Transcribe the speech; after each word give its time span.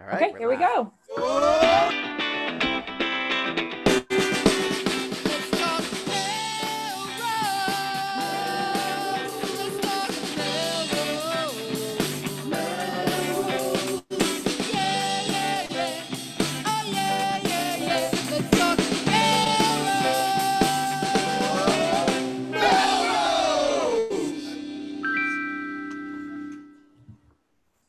All 0.00 0.06
right. 0.06 0.22
Okay, 0.22 0.38
here 0.38 0.48
we 0.48 0.56
go. 0.56 1.77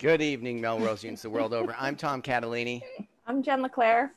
Good 0.09 0.23
evening, 0.23 0.59
Melrosians 0.59 1.21
the 1.21 1.29
world 1.29 1.53
over. 1.53 1.75
I'm 1.77 1.95
Tom 1.95 2.23
Catalini. 2.23 2.81
I'm 3.27 3.43
Jen 3.43 3.61
LeClaire. 3.61 4.11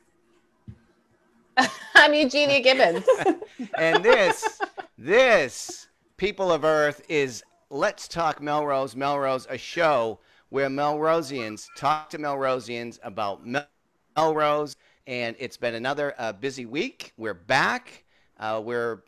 I'm 1.95 2.15
Eugenia 2.15 2.63
Gibbons. 2.63 3.05
And 3.79 4.03
this, 4.03 4.59
this, 4.97 5.89
People 6.17 6.51
of 6.51 6.65
Earth, 6.65 7.03
is 7.11 7.45
Let's 7.69 8.09
Talk 8.09 8.41
Melrose. 8.41 8.97
Melrose, 8.97 9.47
a 9.51 9.59
show 9.59 10.19
where 10.49 10.71
Melrosians 10.71 11.67
talk 11.77 12.09
to 12.09 12.19
Melrosians 12.19 12.99
about 13.03 13.47
Mel- 13.47 13.69
Melrose. 14.17 14.77
And 15.07 15.37
it's 15.39 15.59
been 15.59 15.75
another 15.75 16.15
uh, 16.17 16.33
busy 16.33 16.65
week. 16.65 17.13
We're 17.19 17.35
back. 17.35 18.05
Uh, 18.41 18.63
we're, 18.65 19.03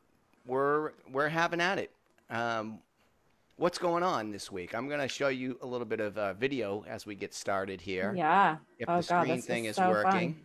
we're, 0.44 0.92
we're 1.10 1.30
having 1.30 1.62
at 1.62 1.78
it. 1.78 1.90
Um, 2.28 2.80
what's 3.56 3.78
going 3.78 4.02
on 4.02 4.30
this 4.30 4.50
week? 4.50 4.74
I'm 4.74 4.88
going 4.88 5.00
to 5.00 5.08
show 5.08 5.28
you 5.28 5.58
a 5.62 5.66
little 5.66 5.86
bit 5.86 6.00
of 6.00 6.16
uh, 6.18 6.34
video 6.34 6.84
as 6.88 7.06
we 7.06 7.14
get 7.14 7.34
started 7.34 7.80
here. 7.80 8.14
Yeah. 8.16 8.56
If 8.78 8.88
oh 8.88 9.00
the 9.00 9.06
God, 9.06 9.22
screen 9.24 9.42
thing 9.42 9.64
is 9.66 9.76
so 9.76 9.88
working. 9.88 10.34
fun. 10.34 10.36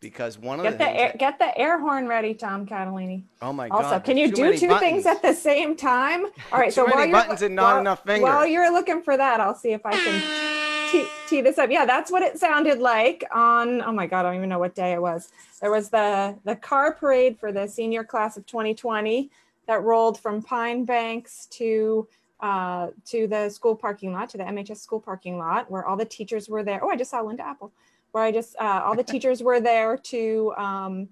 Because 0.00 0.36
one 0.36 0.58
of 0.58 0.64
Get 0.64 0.72
the 0.72 0.78
the 0.78 0.90
air, 0.90 1.08
that- 1.10 1.18
get 1.18 1.38
the 1.38 1.56
air 1.56 1.78
horn 1.78 2.08
ready, 2.08 2.34
Tom 2.34 2.66
Catalini. 2.66 3.22
oh 3.40 3.52
my 3.52 3.68
god! 3.68 3.84
Also, 3.84 4.00
can 4.00 4.16
you 4.16 4.32
do 4.32 4.58
two 4.58 4.76
things 4.80 5.06
at 5.06 5.22
the 5.22 5.32
same 5.32 5.76
time? 5.76 6.24
All 6.52 6.58
right. 6.58 6.72
So 6.72 6.84
many 6.84 6.96
while 6.96 7.06
you're 7.06 7.12
buttons 7.12 7.42
and 7.42 7.54
not 7.54 7.62
while, 7.74 7.80
enough 7.80 8.04
While 8.04 8.44
you're 8.44 8.72
looking 8.72 9.00
for 9.02 9.16
that, 9.16 9.38
I'll 9.38 9.54
see 9.54 9.70
if 9.70 9.86
I 9.86 9.92
can 9.92 10.90
tee, 10.90 11.06
tee 11.28 11.40
this 11.40 11.56
up. 11.56 11.70
Yeah, 11.70 11.86
that's 11.86 12.10
what 12.10 12.24
it 12.24 12.36
sounded 12.36 12.80
like 12.80 13.22
on. 13.32 13.80
Oh 13.80 13.92
my 13.92 14.08
God, 14.08 14.26
I 14.26 14.30
don't 14.30 14.38
even 14.38 14.48
know 14.48 14.58
what 14.58 14.74
day 14.74 14.92
it 14.92 15.00
was. 15.00 15.28
There 15.60 15.70
was 15.70 15.90
the 15.90 16.36
the 16.44 16.56
car 16.56 16.94
parade 16.94 17.38
for 17.38 17.52
the 17.52 17.68
senior 17.68 18.02
class 18.02 18.36
of 18.36 18.44
2020 18.46 19.30
that 19.66 19.82
rolled 19.82 20.18
from 20.18 20.42
Pine 20.42 20.84
Banks 20.84 21.46
to 21.52 22.08
uh, 22.40 22.88
to 23.04 23.28
the 23.28 23.48
school 23.48 23.76
parking 23.76 24.12
lot, 24.12 24.28
to 24.30 24.36
the 24.36 24.44
MHS 24.44 24.78
school 24.78 25.00
parking 25.00 25.38
lot, 25.38 25.70
where 25.70 25.86
all 25.86 25.96
the 25.96 26.04
teachers 26.04 26.48
were 26.48 26.64
there. 26.64 26.84
Oh, 26.84 26.90
I 26.90 26.96
just 26.96 27.12
saw 27.12 27.20
Linda 27.20 27.46
Apple, 27.46 27.72
where 28.10 28.24
I 28.24 28.32
just 28.32 28.56
uh, 28.58 28.82
all 28.84 28.96
the 28.96 29.04
teachers 29.04 29.42
were 29.42 29.60
there 29.60 29.96
to 29.96 30.52
um, 30.56 31.08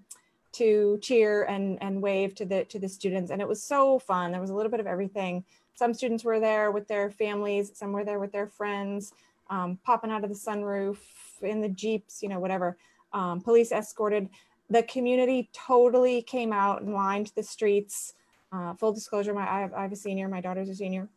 to 0.53 0.98
cheer 1.01 1.45
and 1.45 1.78
and 1.81 2.03
wave 2.03 2.34
to 2.37 2.45
the 2.45 2.65
to 2.65 2.78
the 2.78 2.89
students, 2.89 3.31
and 3.31 3.41
it 3.41 3.47
was 3.47 3.62
so 3.62 3.98
fun. 3.98 4.33
There 4.33 4.41
was 4.41 4.51
a 4.51 4.55
little 4.55 4.71
bit 4.71 4.81
of 4.81 4.87
everything. 4.87 5.45
Some 5.75 5.95
students 5.95 6.25
were 6.25 6.41
there 6.41 6.73
with 6.73 6.89
their 6.89 7.11
families, 7.11 7.73
some 7.75 7.93
were 7.93 8.05
there 8.05 8.19
with 8.19 8.33
their 8.33 8.48
friends, 8.48 9.15
um, 9.48 9.78
popping 9.84 10.11
out 10.11 10.25
of 10.25 10.31
the 10.31 10.37
sunroof 10.37 10.98
in 11.41 11.61
the 11.61 11.69
jeeps, 11.69 12.23
you 12.23 12.28
know, 12.28 12.39
whatever. 12.39 12.77
Um, 13.12 13.41
police 13.41 13.73
escorted. 13.73 14.28
The 14.69 14.83
community 14.83 15.48
totally 15.53 16.23
came 16.23 16.53
out 16.53 16.83
and 16.83 16.93
lined 16.93 17.33
the 17.34 17.43
streets. 17.43 18.15
Uh, 18.53 18.75
full 18.75 18.93
disclosure, 18.93 19.33
my 19.33 19.48
I 19.48 19.61
have, 19.61 19.73
I 19.75 19.83
have 19.83 19.93
a 19.93 19.97
senior. 19.97 20.29
My 20.29 20.41
daughter's 20.41 20.69
a 20.69 20.75
senior. 20.75 21.09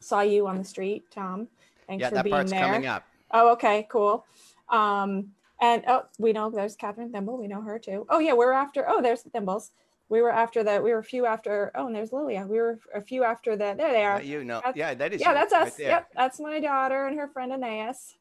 Saw 0.00 0.20
you 0.22 0.46
on 0.46 0.58
the 0.58 0.64
street, 0.64 1.04
Tom. 1.10 1.48
Thanks 1.86 2.00
yeah, 2.00 2.08
for 2.08 2.14
that 2.16 2.24
being 2.24 2.34
part's 2.34 2.50
there. 2.50 2.60
coming 2.60 2.86
up. 2.86 3.04
Oh, 3.30 3.52
okay, 3.52 3.86
cool. 3.90 4.24
Um, 4.70 5.32
and 5.60 5.82
oh, 5.86 6.04
we 6.18 6.32
know 6.32 6.50
there's 6.50 6.76
Catherine 6.76 7.10
Thimble. 7.10 7.36
We 7.36 7.46
know 7.46 7.60
her 7.60 7.78
too. 7.78 8.06
Oh 8.08 8.18
yeah, 8.18 8.32
we're 8.32 8.52
after. 8.52 8.88
Oh, 8.88 9.02
there's 9.02 9.22
the 9.22 9.30
Thimbles. 9.30 9.72
We 10.08 10.20
were 10.20 10.30
after 10.30 10.62
the. 10.62 10.80
We 10.82 10.92
were 10.92 10.98
a 10.98 11.04
few 11.04 11.26
after. 11.26 11.70
Oh, 11.74 11.86
and 11.86 11.94
there's 11.94 12.12
Lilia. 12.12 12.46
We 12.46 12.58
were 12.58 12.78
a 12.94 13.00
few 13.00 13.24
after 13.24 13.56
the. 13.56 13.74
There 13.76 13.92
they 13.92 14.04
are. 14.04 14.18
That 14.18 14.26
you 14.26 14.44
know, 14.44 14.60
That's- 14.64 14.76
yeah, 14.76 14.94
that 14.94 15.12
is. 15.12 15.20
yeah, 15.20 15.28
you, 15.28 15.34
that's 15.34 15.52
us. 15.52 15.76
there. 15.76 15.88
yep, 15.88 16.10
that's 16.14 16.40
my 16.40 16.60
daughter 16.60 17.06
and 17.06 17.18
her 17.18 17.28
friend 17.28 17.52
Aeneas. 17.52 18.14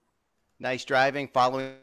Nice 0.60 0.86
driving, 0.86 1.28
following 1.28 1.74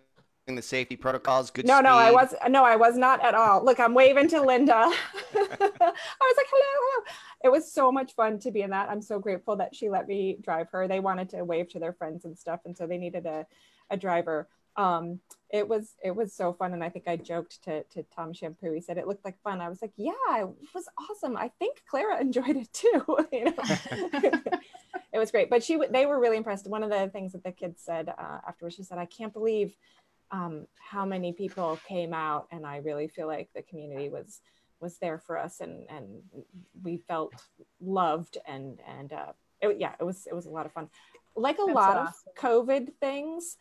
the 0.54 0.62
safety 0.62 0.96
protocols. 0.96 1.50
Good. 1.50 1.66
No, 1.66 1.80
no, 1.80 1.94
I 1.94 2.10
was 2.10 2.34
no, 2.48 2.64
I 2.64 2.76
was 2.76 2.96
not 2.96 3.24
at 3.24 3.34
all. 3.34 3.64
Look, 3.64 3.80
I'm 3.80 3.94
waving 3.94 4.28
to 4.28 4.40
Linda. 4.40 4.74
I 4.74 4.92
was 5.34 5.70
like, 5.70 6.46
hello, 6.50 6.64
hello. 6.64 7.04
It 7.44 7.50
was 7.50 7.72
so 7.72 7.90
much 7.90 8.14
fun 8.14 8.38
to 8.40 8.50
be 8.50 8.62
in 8.62 8.70
that. 8.70 8.88
I'm 8.88 9.02
so 9.02 9.18
grateful 9.18 9.56
that 9.56 9.74
she 9.74 9.88
let 9.88 10.06
me 10.06 10.38
drive 10.40 10.68
her. 10.70 10.86
They 10.86 11.00
wanted 11.00 11.30
to 11.30 11.44
wave 11.44 11.68
to 11.70 11.78
their 11.78 11.92
friends 11.92 12.24
and 12.24 12.38
stuff, 12.38 12.60
and 12.64 12.76
so 12.76 12.86
they 12.86 12.98
needed 12.98 13.26
a, 13.26 13.46
a 13.90 13.96
driver. 13.96 14.48
Um, 14.76 15.20
it 15.50 15.68
was 15.68 15.94
it 16.02 16.14
was 16.14 16.32
so 16.32 16.52
fun, 16.52 16.72
and 16.72 16.84
I 16.84 16.88
think 16.88 17.08
I 17.08 17.16
joked 17.16 17.62
to 17.64 17.82
to 17.84 18.04
Tom 18.14 18.32
Shampoo. 18.32 18.72
He 18.72 18.80
said 18.80 18.98
it 18.98 19.06
looked 19.06 19.24
like 19.24 19.40
fun. 19.42 19.60
I 19.60 19.68
was 19.68 19.82
like, 19.82 19.92
yeah, 19.96 20.12
it 20.38 20.48
was 20.74 20.88
awesome. 20.98 21.36
I 21.36 21.50
think 21.58 21.82
Clara 21.88 22.20
enjoyed 22.20 22.56
it 22.56 22.72
too. 22.72 23.02
you 23.32 23.44
know, 23.44 23.54
it 25.12 25.18
was 25.18 25.30
great. 25.30 25.50
But 25.50 25.64
she 25.64 25.78
they 25.90 26.06
were 26.06 26.20
really 26.20 26.36
impressed. 26.36 26.68
One 26.68 26.82
of 26.82 26.90
the 26.90 27.08
things 27.08 27.32
that 27.32 27.44
the 27.44 27.52
kids 27.52 27.82
said 27.82 28.08
uh, 28.08 28.38
afterwards, 28.46 28.76
she 28.76 28.84
said, 28.84 28.98
I 28.98 29.06
can't 29.06 29.32
believe 29.32 29.74
um, 30.32 30.66
how 30.78 31.04
many 31.04 31.32
people 31.32 31.78
came 31.86 32.12
out 32.12 32.46
and 32.50 32.66
i 32.66 32.78
really 32.78 33.08
feel 33.08 33.26
like 33.26 33.48
the 33.54 33.62
community 33.62 34.08
was 34.08 34.40
was 34.80 34.98
there 34.98 35.18
for 35.18 35.38
us 35.38 35.60
and 35.60 35.86
and 35.88 36.06
we 36.82 36.96
felt 36.96 37.32
loved 37.80 38.38
and 38.46 38.78
and 38.86 39.12
uh, 39.12 39.32
it, 39.60 39.76
yeah 39.78 39.92
it 40.00 40.04
was 40.04 40.26
it 40.26 40.34
was 40.34 40.46
a 40.46 40.50
lot 40.50 40.66
of 40.66 40.72
fun. 40.72 40.88
Like 41.36 41.56
a 41.56 41.64
That's 41.66 41.74
lot 41.74 41.96
awesome. 41.96 42.12
of 42.26 42.34
covid 42.34 42.92
things 43.00 43.56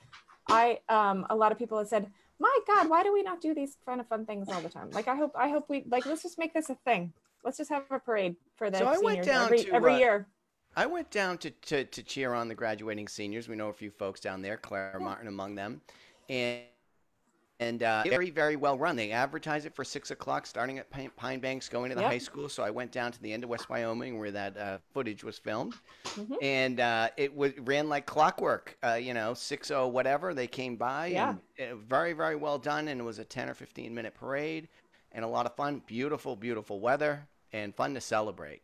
i 0.49 0.79
um 0.89 1.27
a 1.29 1.35
lot 1.35 1.51
of 1.51 1.59
people 1.59 1.77
have 1.77 1.87
said 1.87 2.07
my 2.39 2.57
god 2.65 2.89
why 2.89 3.03
do 3.03 3.13
we 3.13 3.21
not 3.21 3.41
do 3.41 3.53
these 3.53 3.77
kind 3.85 3.99
of 3.99 4.07
fun 4.07 4.25
things 4.25 4.47
all 4.49 4.61
the 4.61 4.69
time? 4.69 4.89
Like 4.91 5.07
i 5.07 5.15
hope 5.15 5.33
i 5.35 5.49
hope 5.49 5.65
we 5.69 5.83
like 5.89 6.05
let's 6.05 6.23
just 6.23 6.39
make 6.39 6.53
this 6.53 6.69
a 6.69 6.75
thing. 6.75 7.13
Let's 7.43 7.57
just 7.57 7.69
have 7.69 7.83
a 7.89 7.99
parade 7.99 8.35
for 8.57 8.69
the 8.69 8.79
So 8.79 8.85
I 8.85 8.97
went 8.97 9.23
down 9.23 9.45
every, 9.45 9.63
to, 9.63 9.73
every 9.73 9.95
uh, 9.95 9.99
year. 9.99 10.27
I 10.75 10.85
went 10.85 11.09
down 11.09 11.37
to, 11.39 11.49
to, 11.49 11.85
to 11.85 12.03
cheer 12.03 12.33
on 12.33 12.47
the 12.47 12.55
graduating 12.55 13.07
seniors. 13.07 13.47
We 13.47 13.55
know 13.55 13.69
a 13.69 13.73
few 13.73 13.91
folks 13.91 14.19
down 14.19 14.41
there, 14.41 14.57
Clara 14.57 14.99
Martin 14.99 15.27
among 15.27 15.55
them, 15.55 15.81
and 16.29 16.63
and 17.61 17.83
uh, 17.83 18.03
very 18.07 18.29
very 18.29 18.55
well 18.55 18.77
run. 18.77 18.95
They 18.95 19.11
advertise 19.11 19.65
it 19.65 19.75
for 19.75 19.83
six 19.83 20.11
o'clock, 20.11 20.47
starting 20.47 20.79
at 20.79 20.89
Pine, 20.89 21.11
Pine 21.17 21.39
Banks, 21.41 21.67
going 21.67 21.89
to 21.89 21.95
the 21.95 22.01
Yep. 22.01 22.11
high 22.11 22.17
school. 22.17 22.47
So 22.49 22.63
I 22.63 22.69
went 22.69 22.91
down 22.91 23.11
to 23.11 23.21
the 23.21 23.33
end 23.33 23.43
of 23.43 23.49
West 23.49 23.69
Wyoming 23.69 24.17
where 24.17 24.31
that 24.31 24.57
uh, 24.57 24.77
footage 24.93 25.23
was 25.25 25.37
filmed, 25.37 25.75
Mhm. 26.15 26.37
and 26.41 26.79
uh, 26.79 27.09
it 27.17 27.35
was 27.35 27.57
ran 27.59 27.89
like 27.89 28.05
clockwork. 28.05 28.77
Uh, 28.83 28.93
you 28.93 29.13
know, 29.13 29.33
six 29.33 29.71
oh 29.71 29.87
whatever 29.87 30.33
they 30.33 30.47
came 30.47 30.77
by, 30.77 31.07
Yeah. 31.07 31.35
and 31.59 31.71
uh, 31.71 31.75
very 31.75 32.13
very 32.13 32.35
well 32.37 32.57
done. 32.59 32.87
And 32.87 33.01
it 33.01 33.03
was 33.03 33.19
a 33.19 33.25
ten 33.25 33.49
or 33.49 33.53
fifteen 33.53 33.93
minute 33.93 34.15
parade, 34.15 34.69
and 35.11 35.25
a 35.25 35.27
lot 35.27 35.45
of 35.45 35.55
fun. 35.55 35.81
Beautiful 35.85 36.35
beautiful 36.37 36.79
weather 36.79 37.27
and 37.51 37.75
fun 37.75 37.93
to 37.95 38.01
celebrate. 38.01 38.61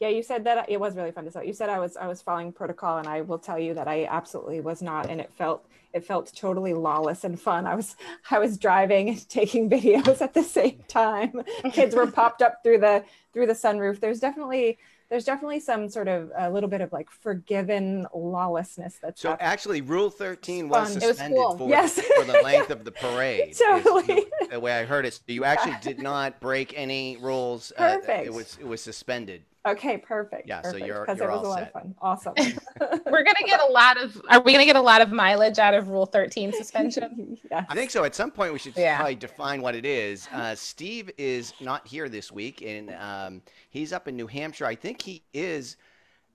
Yeah, 0.00 0.08
you 0.08 0.22
said 0.22 0.44
that 0.44 0.68
it 0.68 0.78
was 0.78 0.94
really 0.94 1.10
fun 1.10 1.24
to 1.24 1.30
say. 1.30 1.46
You 1.46 1.52
said 1.54 1.68
I 1.70 1.78
was 1.78 1.96
I 1.96 2.06
was 2.06 2.20
following 2.22 2.52
protocol, 2.52 2.98
and 2.98 3.08
I 3.08 3.22
will 3.22 3.38
tell 3.38 3.58
you 3.58 3.74
that 3.74 3.88
I 3.88 4.04
absolutely 4.06 4.60
was 4.60 4.82
not, 4.82 5.08
and 5.08 5.20
it 5.20 5.32
felt 5.32 5.66
it 5.94 6.04
felt 6.04 6.30
totally 6.36 6.74
lawless 6.74 7.24
and 7.24 7.40
fun. 7.40 7.66
I 7.66 7.74
was 7.74 7.96
I 8.30 8.38
was 8.38 8.58
driving 8.58 9.08
and 9.08 9.28
taking 9.28 9.70
videos 9.76 10.20
at 10.20 10.34
the 10.34 10.42
same 10.42 10.80
time. 10.88 11.42
Kids 11.72 11.94
were 11.94 12.06
popped 12.06 12.42
up 12.42 12.62
through 12.62 12.78
the 12.80 13.04
through 13.32 13.46
the 13.46 13.54
sunroof. 13.54 14.00
There's 14.00 14.20
definitely 14.20 14.78
there's 15.08 15.24
definitely 15.24 15.60
some 15.60 15.88
sort 15.88 16.08
of 16.08 16.32
a 16.36 16.50
little 16.50 16.68
bit 16.68 16.80
of 16.80 16.92
like 16.92 17.08
forgiven 17.10 18.08
lawlessness 18.12 18.98
that's 19.00 19.20
So 19.20 19.30
happening. 19.30 19.46
actually, 19.52 19.80
Rule 19.80 20.10
13 20.10 20.68
was 20.68 20.88
fun. 20.88 20.90
It 20.90 21.06
was 21.06 21.16
suspended 21.16 21.38
cool. 21.38 21.56
for, 21.58 21.68
Yes. 21.68 22.00
for 22.00 22.24
the 22.24 22.32
length 22.44 22.70
of 22.70 22.84
the 22.84 22.90
parade. 22.90 23.54
Totally. 23.56 24.24
the- 24.50 24.58
way 24.58 24.72
I 24.72 24.84
heard 24.84 25.06
it, 25.06 25.14
so 25.14 25.20
you 25.28 25.44
actually 25.44 25.76
did 25.80 26.00
not 26.02 26.40
break 26.40 26.74
any 26.76 27.18
rules. 27.18 27.72
Uh, 27.78 27.98
Perfect. 27.98 28.26
it 28.26 28.32
was 28.34 28.58
it 28.60 28.66
was 28.66 28.80
suspended. 28.82 29.42
Okay, 29.66 29.98
perfect. 29.98 30.48
Yeah, 30.48 30.62
so 30.62 30.70
perfect, 30.72 30.86
you're- 30.86 31.00
because 31.00 31.18
you're 31.18 31.28
it 31.30 31.32
was 31.32 31.40
all 31.40 31.46
a 31.46 31.48
lot 31.48 31.58
set. 31.58 31.66
of 31.68 31.72
fun. 31.72 31.94
Awesome. 32.00 32.34
We're 33.10 33.24
gonna 33.24 33.46
get 33.46 33.60
a 33.60 33.66
lot 33.72 33.96
of. 34.02 34.20
Are 34.30 34.40
we 34.40 34.52
gonna 34.52 34.64
get 34.64 34.76
a 34.76 34.80
lot 34.80 35.00
of 35.00 35.10
mileage 35.12 35.58
out 35.58 35.74
of 35.74 35.88
Rule 35.88 36.06
13 36.06 36.52
suspension? 36.52 37.38
yes. 37.50 37.66
I 37.68 37.74
think 37.74 37.90
so. 37.90 38.04
At 38.04 38.14
some 38.14 38.30
point, 38.30 38.52
we 38.52 38.58
should 38.58 38.76
Yeah. 38.76 38.96
probably 38.96 39.14
define 39.16 39.60
what 39.62 39.74
it 39.74 39.84
is. 39.84 40.28
Uh, 40.32 40.54
Steve 40.54 41.10
is 41.18 41.52
not 41.60 41.86
here 41.86 42.08
this 42.08 42.30
week, 42.32 42.62
and 42.62 42.90
um, 42.94 43.42
he's 43.70 43.92
up 43.92 44.08
in 44.08 44.16
New 44.16 44.26
Hampshire. 44.26 44.66
I 44.66 44.74
think 44.74 45.02
he 45.02 45.22
is 45.34 45.76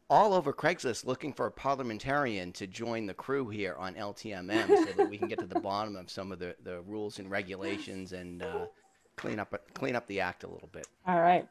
all 0.09 0.33
over 0.33 0.51
Craigslist 0.51 1.05
looking 1.05 1.31
for 1.31 1.45
a 1.45 1.51
parliamentarian 1.51 2.51
to 2.51 2.67
join 2.67 3.05
the 3.05 3.13
crew 3.13 3.47
here 3.47 3.75
on 3.79 3.95
LTMM, 3.95 4.67
so 4.67 4.85
that 4.97 5.09
we 5.09 5.17
can 5.17 5.29
get 5.29 5.39
to 5.39 5.45
the 5.45 5.59
bottom 5.61 5.95
of 5.95 6.09
some 6.11 6.33
of 6.33 6.39
the, 6.39 6.53
the 6.63 6.81
rules 6.81 7.19
and 7.19 7.31
regulations 7.31 8.11
and 8.11 8.43
uh, 8.43 8.65
clean 9.15 9.39
up 9.39 9.53
clean 9.73 9.95
up 9.95 10.05
the 10.07 10.19
act 10.19 10.43
a 10.43 10.47
little 10.49 10.67
bit. 10.73 10.85
All 11.07 11.21
right. 11.21 11.47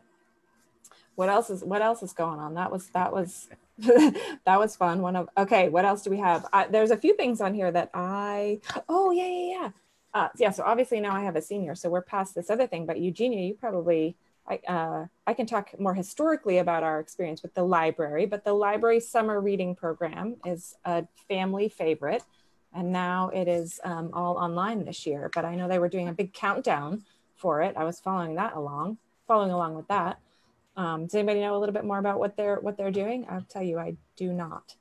What 1.17 1.29
else 1.29 1.51
is 1.51 1.63
what 1.65 1.83
else 1.83 2.03
is 2.03 2.13
going 2.13 2.41
on? 2.41 2.55
That 2.55 2.71
was 2.73 2.89
that 2.89 3.13
was 3.13 3.49
that 3.79 4.59
was 4.59 4.77
fun. 4.77 5.03
One 5.03 5.17
of 5.17 5.29
okay. 5.37 5.69
What 5.69 5.85
else 5.85 6.03
do 6.03 6.11
we 6.11 6.19
have? 6.19 6.47
I, 6.53 6.67
there's 6.67 6.91
a 6.91 6.97
few 6.97 7.15
things 7.17 7.41
on 7.41 7.55
here 7.55 7.71
that 7.73 7.91
I. 7.95 8.61
Oh 8.89 9.11
yeah 9.11 9.27
yeah 9.27 9.61
yeah. 9.61 9.71
Uh, 10.13 10.29
yeah. 10.39 10.51
So 10.51 10.65
obviously 10.65 11.01
now 11.01 11.15
I 11.15 11.23
have 11.23 11.37
a 11.37 11.43
senior, 11.43 11.75
so 11.75 11.89
we're 11.91 12.03
past 12.03 12.35
this 12.35 12.51
other 12.51 12.67
thing. 12.67 12.87
But 12.87 12.99
Eugenia, 13.01 13.47
you 13.47 13.55
probably 13.55 14.17
I 14.49 14.61
uh, 14.69 15.07
I 15.27 15.35
can 15.35 15.47
talk 15.47 15.79
more 15.79 15.95
historically 15.95 16.59
about 16.59 16.83
our 16.83 17.01
experience 17.01 17.43
with 17.43 17.55
the 17.55 17.63
library. 17.63 18.27
But 18.27 18.45
the 18.45 18.53
library 18.55 19.01
summer 19.01 19.41
reading 19.41 19.75
program 19.75 20.37
is 20.45 20.77
a 20.85 21.07
family 21.29 21.69
favorite. 21.69 22.23
and 22.73 22.93
now 22.93 23.31
it 23.31 23.49
is 23.49 23.81
um, 23.85 24.11
all 24.13 24.37
online 24.37 24.85
this 24.85 25.07
year. 25.07 25.31
But 25.35 25.45
I 25.45 25.55
know 25.55 25.69
they 25.69 25.79
were 25.79 25.89
doing 25.89 26.09
a 26.09 26.13
big 26.13 26.33
countdown 26.33 27.03
for 27.37 27.63
it. 27.63 27.77
I 27.77 27.85
was 27.85 28.01
following 28.01 28.37
that 28.37 28.55
along, 28.55 28.99
following 29.27 29.51
along 29.51 29.75
with 29.75 29.89
that. 29.89 30.19
Um, 30.77 31.05
does 31.07 31.15
anybody 31.15 31.41
know 31.41 31.57
a 31.57 31.59
little 31.59 31.73
bit 31.75 31.85
more 31.85 31.99
about 31.99 32.19
what 32.19 32.37
they're 32.37 32.57
what 32.57 32.77
they're 32.77 32.91
doing? 32.91 33.27
I'll 33.31 33.45
tell 33.49 33.63
you, 33.63 33.79
I 33.79 33.97
do 34.17 34.33
not. 34.33 34.75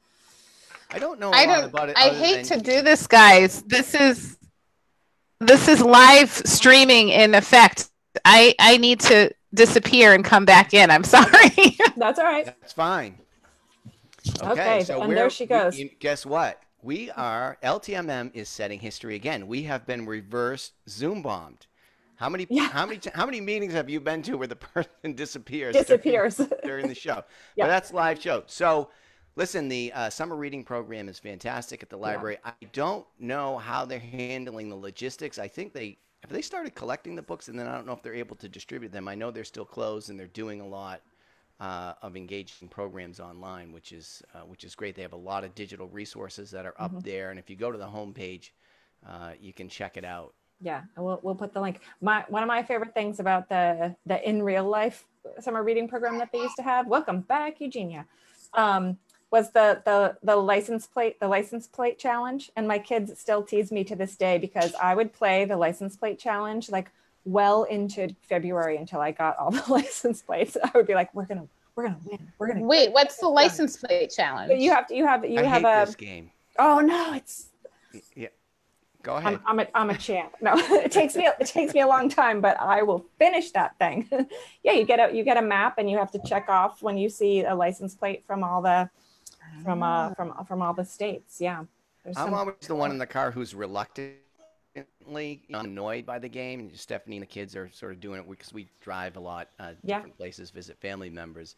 I 0.92 1.00
don't 1.00 1.20
know 1.20 1.30
a 1.30 1.36
I 1.36 1.46
lot 1.46 1.56
don't. 1.62 1.70
about 1.70 1.90
it. 1.90 1.98
I 1.98 2.10
hate 2.10 2.48
than- 2.48 2.60
to 2.60 2.64
do 2.72 2.82
this, 2.82 3.06
guys. 3.08 3.62
This 3.64 3.94
is 3.96 4.38
this 5.40 5.68
is 5.68 5.82
live 5.82 6.30
streaming 6.32 7.10
in 7.10 7.36
effect. 7.36 7.90
I 8.26 8.56
I 8.60 8.78
need 8.78 9.00
to 9.02 9.32
disappear 9.54 10.14
and 10.14 10.24
come 10.24 10.46
back 10.46 10.74
in. 10.74 10.90
I'm 10.92 11.04
sorry. 11.16 11.78
That's 11.98 12.20
all 12.20 12.26
right. 12.26 12.46
That's 12.46 12.74
fine. 12.74 13.18
Okay, 14.42 14.52
Okay, 14.52 14.84
so 14.84 15.02
and 15.02 15.16
there 15.16 15.30
she 15.30 15.44
we- 15.44 15.48
goes. 15.48 15.78
you- 15.80 15.90
guess 16.00 16.26
what? 16.26 16.62
We 16.82 17.12
are 17.12 17.58
LTMM 17.62 18.32
is 18.34 18.48
setting 18.48 18.80
history 18.80 19.16
again. 19.16 19.48
We 19.48 19.64
have 19.64 19.86
been 19.86 20.06
reverse 20.06 20.72
Zoom 20.88 21.22
bombed. 21.22 21.66
How 22.20 22.28
many 22.30 22.46
Yeah. 22.50 22.68
how 22.68 22.86
many 22.86 23.00
how 23.14 23.26
many 23.26 23.40
meetings 23.40 23.72
have 23.74 23.90
you 23.90 24.02
been 24.02 24.22
to 24.24 24.36
where 24.38 24.48
the 24.48 24.56
person 24.74 25.14
disappears 25.16 25.74
during- 25.74 25.84
Disappears. 25.86 26.42
during 26.64 26.88
the 26.88 26.96
show? 26.96 27.24
Yeah. 27.56 27.64
But 27.66 27.68
that's 27.70 27.94
live 27.94 28.22
show. 28.22 28.44
So 28.46 28.90
listen, 29.38 29.70
the 29.70 29.94
uh, 29.94 30.10
summer 30.10 30.36
reading 30.36 30.64
program 30.66 31.08
is 31.08 31.18
fantastic 31.18 31.82
at 31.82 31.90
the 31.90 31.98
library. 31.98 32.38
I 32.44 32.52
don't 32.74 33.06
know 33.20 33.58
how 33.58 33.86
they're 33.86 34.00
handling 34.00 34.68
the 34.70 34.76
logistics. 34.76 35.40
I 35.40 35.48
think 35.48 35.72
they 35.74 35.98
have 36.24 36.32
they 36.32 36.42
started 36.42 36.76
collecting 36.76 37.16
the 37.16 37.22
books, 37.22 37.48
and 37.48 37.58
then 37.58 37.68
I 37.68 37.74
don't 37.76 37.88
know 37.88 37.94
if 37.94 38.04
they're 38.04 38.14
able 38.14 38.36
to 38.36 38.50
distribute 38.50 38.92
them. 38.92 39.08
I 39.08 39.16
know 39.16 39.32
they're 39.32 39.46
still 39.46 39.64
closed, 39.66 40.10
and 40.10 40.20
they're 40.20 40.28
doing 40.28 40.60
a 40.60 40.68
lot 40.68 41.00
uh, 41.62 41.94
of 42.02 42.18
engaging 42.18 42.68
programs 42.68 43.22
online, 43.22 43.72
which 43.72 43.94
is 43.94 44.22
uh, 44.36 44.40
which 44.42 44.66
is 44.66 44.76
great. 44.76 44.96
They 44.96 45.02
have 45.04 45.14
a 45.14 45.24
lot 45.32 45.46
of 45.46 45.56
digital 45.56 45.88
resources 45.88 46.52
that 46.52 46.66
are 46.66 46.76
up 46.78 46.92
Mm-hmm. 46.92 47.00
there, 47.10 47.30
and 47.30 47.40
if 47.40 47.50
you 47.50 47.56
go 47.56 47.72
to 47.72 47.78
the 47.78 47.88
homepage, 47.88 48.50
uh, 49.08 49.32
you 49.40 49.54
can 49.54 49.70
check 49.70 49.96
it 49.96 50.04
out. 50.04 50.34
Yeah, 50.62 50.82
we'll 50.98 51.20
we'll 51.24 51.36
put 51.36 51.54
the 51.54 51.62
link. 51.62 51.82
My 52.02 52.26
one 52.28 52.44
of 52.44 52.48
my 52.48 52.64
favorite 52.64 52.94
things 52.94 53.20
about 53.20 53.48
the 53.50 53.96
the 54.06 54.28
in 54.28 54.44
real 54.44 54.66
life 54.66 55.06
summer 55.40 55.64
reading 55.64 55.88
program 55.88 56.18
that 56.18 56.32
they 56.32 56.40
used 56.40 56.56
to 56.58 56.64
have. 56.64 56.88
Welcome 56.88 57.22
back, 57.22 57.62
Eugenia. 57.62 58.06
Um, 58.54 58.98
was 59.32 59.52
the 59.52 59.82
the 59.86 60.18
the 60.24 60.36
license 60.36 60.88
plate 60.88 61.20
the 61.20 61.28
license 61.28 61.68
plate 61.68 62.00
challenge, 62.00 62.52
and 62.56 62.68
my 62.68 62.80
kids 62.80 63.18
still 63.20 63.44
tease 63.44 63.72
me 63.72 63.84
to 63.86 63.96
this 63.96 64.16
day 64.16 64.38
because 64.38 64.74
I 64.76 64.96
would 64.96 65.14
play 65.14 65.46
the 65.46 65.58
license 65.58 65.96
plate 65.96 66.20
challenge 66.20 66.70
like 66.70 66.92
well 67.26 67.64
into 67.64 68.14
February 68.28 68.78
until 68.78 69.02
I 69.02 69.12
got 69.12 69.38
all 69.38 69.52
the 69.52 69.64
license 69.68 70.22
plates. 70.22 70.58
I 70.62 70.72
would 70.76 70.88
be 70.88 70.96
like, 70.96 71.14
we're 71.14 71.26
gonna 71.26 71.48
we're 71.76 71.84
gonna 71.84 72.00
win. 72.06 72.32
We're 72.38 72.48
gonna 72.48 72.66
Wait, 72.66 72.92
what's 72.92 73.18
the 73.18 73.28
license 73.28 73.78
plate 73.78 74.12
challenge? 74.16 74.50
But 74.50 74.60
you 74.60 74.72
have 74.72 74.88
to 74.88 74.96
you 74.96 75.06
have 75.06 75.24
you 75.24 75.40
I 75.40 75.44
have 75.44 75.62
hate 75.62 75.84
a 75.84 75.86
this 75.86 75.96
game. 75.96 76.32
oh 76.58 76.80
no 76.80 77.14
it's 77.14 77.50
Yeah, 78.16 78.28
go 79.10 79.16
ahead. 79.18 79.40
I'm, 79.46 79.60
I'm 79.60 79.60
a 79.60 79.68
I'm 79.74 79.90
a 79.90 79.98
champ. 79.98 80.34
No, 80.42 80.54
it 80.58 80.92
takes 80.92 81.16
me 81.16 81.28
it 81.40 81.48
takes 81.48 81.74
me 81.74 81.82
a 81.82 81.88
long 81.88 82.10
time, 82.10 82.42
but 82.42 82.60
I 82.60 82.84
will 82.84 83.06
finish 83.18 83.52
that 83.52 83.78
thing. 83.80 84.08
yeah, 84.64 84.74
you 84.74 84.86
get 84.86 85.00
a 85.00 85.16
you 85.16 85.24
get 85.24 85.38
a 85.38 85.42
map 85.42 85.78
and 85.78 85.90
you 85.90 85.98
have 85.98 86.12
to 86.12 86.20
check 86.26 86.50
off 86.50 86.82
when 86.82 86.98
you 86.98 87.10
see 87.10 87.44
a 87.44 87.56
license 87.56 87.96
plate 87.96 88.24
from 88.26 88.44
all 88.44 88.62
the 88.62 88.90
from 89.64 89.84
uh 89.84 90.14
from 90.14 90.34
from 90.46 90.62
all 90.62 90.74
the 90.74 90.86
states. 90.86 91.38
Yeah. 91.40 91.64
There's 92.04 92.18
I'm 92.18 92.28
some- 92.28 92.34
always 92.34 92.56
the 92.62 92.76
one 92.84 92.92
in 92.92 92.98
the 92.98 93.08
car 93.08 93.32
who's 93.32 93.54
reluctantly 93.56 94.16
annoyed 95.50 96.06
by 96.06 96.20
the 96.20 96.30
game. 96.30 96.60
And 96.62 96.78
Stephanie 96.78 97.18
and 97.18 97.24
the 97.24 97.28
kids 97.28 97.56
are 97.56 97.70
sort 97.74 97.92
of 97.94 98.00
doing 98.00 98.20
it 98.20 98.30
because 98.30 98.54
we 98.54 98.68
drive 98.82 99.18
a 99.18 99.20
lot, 99.20 99.50
uh, 99.60 99.74
Yeah. 99.84 99.98
different 99.98 100.18
places, 100.18 100.50
visit 100.52 100.78
family 100.80 101.10
members, 101.10 101.56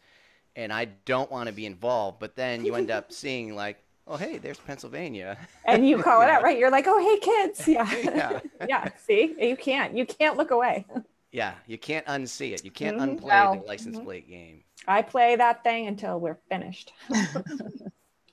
and 0.56 0.72
I 0.72 0.86
don't 1.04 1.30
want 1.30 1.46
to 1.48 1.52
be 1.52 1.66
involved. 1.66 2.18
But 2.18 2.34
then 2.34 2.64
you 2.64 2.74
end 2.74 2.90
up 2.90 3.12
seeing 3.12 3.54
like, 3.54 3.78
oh 4.06 4.16
hey, 4.16 4.38
there's 4.38 4.58
Pennsylvania. 4.58 5.36
and 5.66 5.88
you 5.88 6.02
call 6.02 6.22
it 6.22 6.28
out, 6.28 6.42
right? 6.42 6.58
You're 6.58 6.70
like, 6.70 6.86
oh 6.88 6.98
hey 6.98 7.18
kids. 7.18 7.66
Yeah. 7.68 7.90
Yeah. 8.02 8.40
yeah. 8.68 8.88
See? 9.06 9.34
You 9.38 9.56
can't. 9.56 9.96
You 9.96 10.06
can't 10.06 10.36
look 10.36 10.50
away. 10.50 10.86
yeah, 11.30 11.54
you 11.66 11.78
can't 11.78 12.04
unsee 12.06 12.52
it. 12.52 12.64
You 12.64 12.70
can't 12.70 12.98
Mhm. 12.98 13.18
unplay 13.20 13.24
Well, 13.24 13.54
the 13.60 13.66
license 13.66 13.98
mhm. 13.98 14.04
plate 14.04 14.28
game. 14.28 14.64
I 14.88 15.02
play 15.02 15.36
that 15.36 15.62
thing 15.62 15.86
until 15.86 16.18
we're 16.18 16.38
finished. 16.48 16.92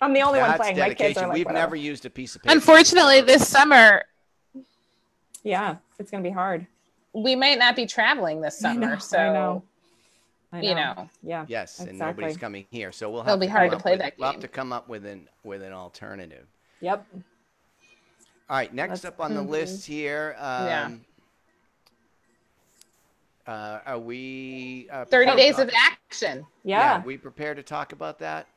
I'm 0.02 0.14
the 0.14 0.22
only 0.22 0.40
one 0.40 0.50
That's 0.50 0.60
playing. 0.62 0.78
My 0.78 0.88
kids 0.90 0.98
dedication. 0.98 1.24
are 1.24 1.28
like, 1.28 1.34
We've 1.36 1.46
whatever. 1.46 1.66
never 1.68 1.76
used 1.76 2.06
a 2.06 2.10
piece 2.10 2.36
of 2.36 2.42
paper. 2.42 2.54
Unfortunately, 2.56 3.22
this 3.22 3.48
summer 3.48 4.04
Yeah, 5.44 5.76
it's 6.00 6.10
gonna 6.12 6.24
be 6.24 6.30
hard. 6.32 6.66
we 7.14 7.36
might 7.36 7.60
not 7.60 7.76
be 7.76 7.86
traveling 7.86 8.42
this 8.42 8.64
I 8.64 8.70
summer, 8.74 8.88
know, 8.88 8.94
I 8.94 8.98
so 8.98 9.64
know. 10.52 10.60
You 10.62 10.76
know. 10.76 11.10
Yeah. 11.24 11.46
Yes, 11.48 11.80
and 11.80 11.98
nobody's 12.00 12.38
coming 12.38 12.66
here, 12.72 12.92
so 12.92 13.10
we'll 13.10 13.22
It'll 13.22 13.32
have 13.32 13.40
be 13.40 13.46
to 13.48 13.52
hard 13.52 13.70
come 13.70 13.72
to 13.72 13.76
up 13.78 13.82
play 13.84 13.92
with- 13.94 14.00
that 14.02 14.14
We'll 14.18 14.32
have 14.32 14.42
to 14.42 14.48
come 14.48 14.74
up 14.74 14.88
with 14.90 15.06
an 15.06 15.28
with 15.44 15.62
an 15.62 15.74
alternative. 15.74 16.48
Yep. 16.82 17.06
All 17.14 17.22
right, 18.58 18.74
next 18.74 18.90
Let's- 18.90 19.06
up 19.06 19.20
on 19.20 19.36
the 19.36 19.42
Mhm. 19.44 19.50
list 19.50 19.86
here. 19.86 20.36
Um, 20.40 20.66
Yeah. 20.66 20.92
Uh, 23.48 23.80
are 23.86 24.00
we? 24.00 24.88
Uh, 24.92 25.06
30 25.06 25.36
days 25.36 25.56
to 25.56 25.64
of 25.64 25.72
action. 25.76 26.46
Yeah. 26.64 27.02
we 27.04 27.18
prepared 27.18 27.58
to 27.58 27.64
talk 27.64 27.94
about 27.94 28.20
that? 28.20 28.48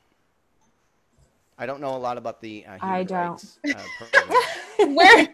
I 1.58 1.66
don't 1.66 1.80
know 1.80 1.96
a 1.96 1.98
lot 1.98 2.18
about 2.18 2.40
the 2.40 2.64
uh, 2.66 2.72
human 2.72 2.88
I 2.90 3.02
don't. 3.04 3.30
rights. 3.30 3.58
Uh. 3.64 4.44
We're 4.78 5.28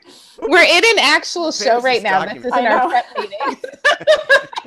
we're 0.47 0.63
in 0.63 0.85
an 0.85 0.99
actual 0.99 1.51
show 1.53 1.81
right 1.81 2.03
this 2.03 2.03
now. 2.03 2.25
This 2.27 2.45
isn't 2.45 2.53
our 2.53 2.63
know. 2.63 2.89
prep 2.91 3.07
meeting. 3.17 3.57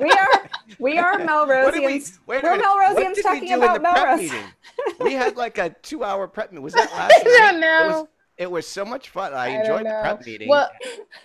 we 0.00 0.10
are 0.10 0.48
we 0.82 0.98
are 0.98 1.16
did 1.18 1.26
we? 1.26 1.26
Melrosians. 1.26 2.18
Wait 2.26 2.42
We're 2.42 2.50
minute. 2.56 2.66
What 2.66 2.96
Melrosians 2.96 3.16
we 3.16 3.22
talking 3.22 3.48
do 3.48 3.56
about 3.56 3.76
in 3.76 3.82
the 3.82 3.88
prep 3.88 4.06
Melrose. 4.06 4.20
meeting? 4.20 4.44
We 5.00 5.12
had 5.14 5.36
like 5.36 5.58
a 5.58 5.70
two-hour 5.82 6.28
prep 6.28 6.50
meeting. 6.50 6.62
Was 6.62 6.74
that 6.74 6.90
last 6.92 7.12
I 7.14 7.18
week? 7.24 7.38
don't 7.38 7.56
It 7.56 7.60
know. 7.60 7.86
was, 8.00 8.06
it 8.38 8.50
was 8.50 8.66
so 8.66 8.84
much 8.84 9.10
fun. 9.10 9.32
I 9.34 9.44
I 9.46 9.48
enjoyed 9.60 9.86
the 9.86 9.98
prep 10.02 10.26
meeting. 10.26 10.48
Well, 10.48 10.70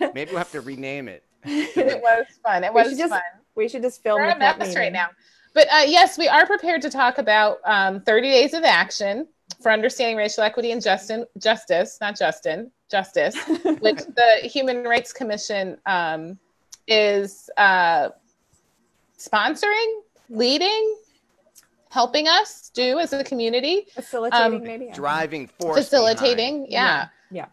Maybe 0.14 0.30
we'll 0.30 0.38
have 0.38 0.52
to 0.52 0.60
rename 0.60 1.08
it. 1.08 1.24
it 1.44 2.00
was 2.02 2.26
fun. 2.44 2.64
It 2.64 2.72
We 2.72 2.80
was 2.82 2.88
should 2.90 2.98
just 2.98 3.10
fun. 3.12 3.22
We 3.54 3.68
should 3.68 3.82
just 3.82 4.02
film 4.02 4.20
We're 4.20 4.28
the 4.30 4.36
prep 4.36 4.58
meeting. 4.58 4.76
right 4.76 4.92
now. 4.92 5.08
But 5.54 5.66
uh, 5.72 5.82
yes, 5.86 6.16
we 6.18 6.28
are 6.28 6.46
prepared 6.46 6.82
to 6.82 6.90
talk 6.90 7.18
about 7.18 7.58
um, 7.64 8.00
30 8.02 8.28
days 8.30 8.54
of 8.54 8.62
action 8.64 9.26
for 9.62 9.72
understanding 9.72 10.16
racial 10.16 10.44
equity 10.44 10.70
and 10.72 10.80
justin, 10.82 11.24
justice, 11.38 11.98
not 12.00 12.16
Justin, 12.16 12.70
justice, 12.90 13.34
which 13.80 13.98
the 14.14 14.38
Human 14.42 14.84
Rights 14.84 15.12
Commission 15.12 15.78
um, 15.86 16.38
is 16.86 17.50
uh, 17.56 18.10
sponsoring, 19.18 20.00
leading, 20.30 20.96
helping 21.90 22.28
us 22.28 22.70
do 22.74 22.98
as 22.98 23.12
a 23.12 23.24
community, 23.24 23.86
Facilitating 23.94 24.54
Um, 24.54 24.62
maybe. 24.62 24.90
I. 24.90 24.94
Driving 24.94 25.48
force. 25.60 25.76
facilitating. 25.78 26.66
behind. 26.66 26.72
Yeah. 26.72 27.08
Yeah. 27.30 27.46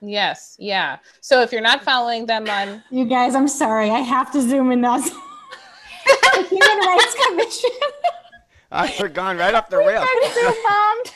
Yes. 0.00 0.56
Yeah. 0.58 0.98
So 1.20 1.42
if 1.42 1.50
you're 1.52 1.60
not 1.60 1.82
following 1.82 2.26
them 2.26 2.48
on, 2.48 2.82
You 2.90 3.04
guys, 3.04 3.34
I'm 3.34 3.48
sorry. 3.48 3.90
I 3.90 4.00
have 4.00 4.30
to 4.32 4.40
zoom 4.42 4.70
in 4.72 4.80
now. 4.80 4.98
the 4.98 6.42
Human 6.48 6.78
Rights 6.86 7.16
Commission. 7.26 7.70
I 8.70 8.94
we're 9.00 9.08
gone 9.08 9.38
right 9.38 9.54
off 9.54 9.70
the 9.70 9.78
rails. 9.78 10.06
I'm 10.08 10.30
so 10.32 10.42
bummed. 10.62 11.12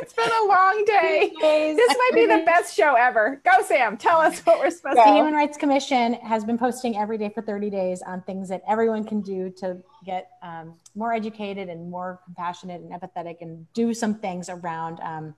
it's 0.00 0.12
been 0.14 0.30
a 0.30 0.46
long 0.86 1.30
day. 1.40 1.74
This 1.74 1.96
might 1.96 2.10
be 2.14 2.26
the 2.26 2.42
best 2.44 2.76
show 2.76 2.94
ever. 2.94 3.40
Go, 3.44 3.62
Sam. 3.64 3.96
Tell 3.96 4.18
us 4.20 4.40
what 4.40 4.58
we're 4.58 4.70
supposed 4.70 4.96
The 4.96 5.02
to 5.02 5.08
The 5.10 5.14
Human 5.14 5.34
Rights 5.34 5.56
Commission 5.56 6.14
has 6.14 6.44
been 6.44 6.58
posting 6.58 6.96
every 6.96 7.18
day 7.18 7.30
for 7.34 7.42
30 7.42 7.70
days 7.70 8.02
on 8.02 8.22
things 8.22 8.48
that 8.48 8.62
everyone 8.68 9.04
can 9.04 9.20
do 9.20 9.50
to 9.58 9.78
get 10.04 10.30
um, 10.42 10.74
more 10.94 11.12
educated 11.12 11.68
and 11.68 11.90
more 11.90 12.20
compassionate 12.24 12.80
and 12.80 12.92
empathetic 12.92 13.36
and 13.40 13.70
do 13.72 13.94
some 13.94 14.14
things 14.14 14.48
around 14.48 15.00
um, 15.00 15.34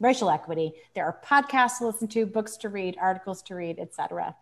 racial 0.00 0.30
equity. 0.30 0.72
There 0.94 1.04
are 1.04 1.18
podcasts 1.24 1.78
to 1.78 1.86
listen 1.86 2.08
to, 2.08 2.26
books 2.26 2.56
to 2.58 2.68
read, 2.68 2.96
articles 3.00 3.42
to 3.42 3.54
read, 3.54 3.78
etc. 3.78 4.34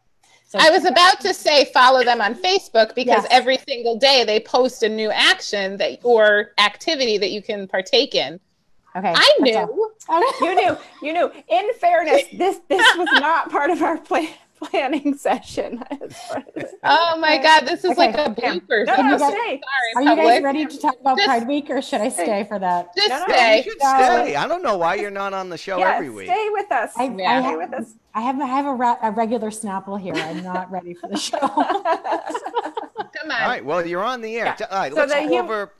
So 0.44 0.58
I 0.60 0.70
was 0.70 0.84
about 0.84 1.20
to 1.20 1.32
say 1.32 1.66
follow 1.72 2.04
them 2.04 2.20
on 2.20 2.34
Facebook 2.34 2.94
because 2.94 3.22
Yes. 3.24 3.26
every 3.30 3.58
single 3.68 3.96
day 3.98 4.24
they 4.24 4.40
post 4.40 4.82
a 4.82 4.88
new 4.88 5.10
action 5.10 5.76
that 5.78 5.98
or 6.02 6.50
activity 6.58 7.16
that 7.18 7.30
you 7.30 7.42
can 7.42 7.66
partake 7.66 8.14
in. 8.14 8.38
Okay. 8.96 9.12
I 9.16 9.36
that's 9.40 9.66
all. 10.08 10.20
knew. 10.20 10.26
You 10.42 10.54
knew. 10.54 10.76
You 11.02 11.12
knew. 11.12 11.32
In 11.48 11.72
fairness, 11.74 12.22
this 12.36 12.60
this 12.68 12.96
was 12.96 13.08
not 13.20 13.50
part 13.50 13.70
of 13.70 13.82
our 13.82 13.96
plan, 13.98 14.28
planning 14.62 15.16
session. 15.16 15.82
Oh 16.84 17.16
my 17.18 17.38
God, 17.38 17.60
this 17.66 17.84
is 17.84 17.92
Okay. 17.92 18.12
like 18.12 18.14
a 18.16 18.30
blooper. 18.30 18.84
No, 18.86 18.94
Can 18.96 19.06
no, 19.06 19.12
you 19.14 19.18
guys- 19.18 19.32
stay. 19.32 19.60
Are 19.96 20.02
Sorry, 20.02 20.04
you 20.04 20.16
guys 20.16 20.42
ready 20.42 20.66
to 20.66 20.78
talk 20.78 21.00
about 21.00 21.16
Just- 21.16 21.28
Pride 21.28 21.46
Week 21.48 21.70
or 21.70 21.80
should 21.80 22.00
I 22.00 22.08
stay 22.08 22.44
for 22.48 22.58
that? 22.58 22.94
Just 22.96 23.08
No, 23.08 23.18
no, 23.18 23.26
You 23.26 23.32
stay. 23.34 23.62
should 23.64 23.78
stay. 23.80 24.36
I 24.36 24.46
don't 24.48 24.62
know 24.62 24.76
why 24.76 24.96
you're 24.96 25.10
not 25.10 25.32
on 25.32 25.48
the 25.48 25.56
show 25.58 25.78
Yeah, 25.78 25.94
every 25.94 26.10
week. 26.10 26.26
stay 26.28 26.48
with 26.50 26.70
us. 26.72 26.92
I, 26.96 27.04
Yeah. 27.04 27.10
I, 27.10 27.40
Stay 27.40 27.48
have, 27.50 27.58
with 27.58 27.72
us. 27.74 27.94
I 28.14 28.20
have 28.20 28.40
I 28.40 28.46
have 28.46 28.66
a, 28.66 28.74
ra- 28.74 28.98
a 29.02 29.10
regular 29.10 29.50
Snapple 29.50 29.98
here. 30.00 30.14
I'm 30.14 30.42
not 30.42 30.70
ready 30.70 30.92
for 30.94 31.08
the 31.08 31.16
show. 31.18 31.38
Come 31.38 33.30
on. 33.30 33.42
All 33.42 33.48
right. 33.48 33.64
Well, 33.64 33.86
you're 33.86 34.02
on 34.04 34.20
the 34.20 34.36
air. 34.36 34.54
Yeah. 34.58 34.66
All 34.70 34.78
right. 34.78 34.92
So 34.92 34.98
let's 34.98 35.12
go 35.14 35.20
hum- 35.22 35.44
over 35.44 35.72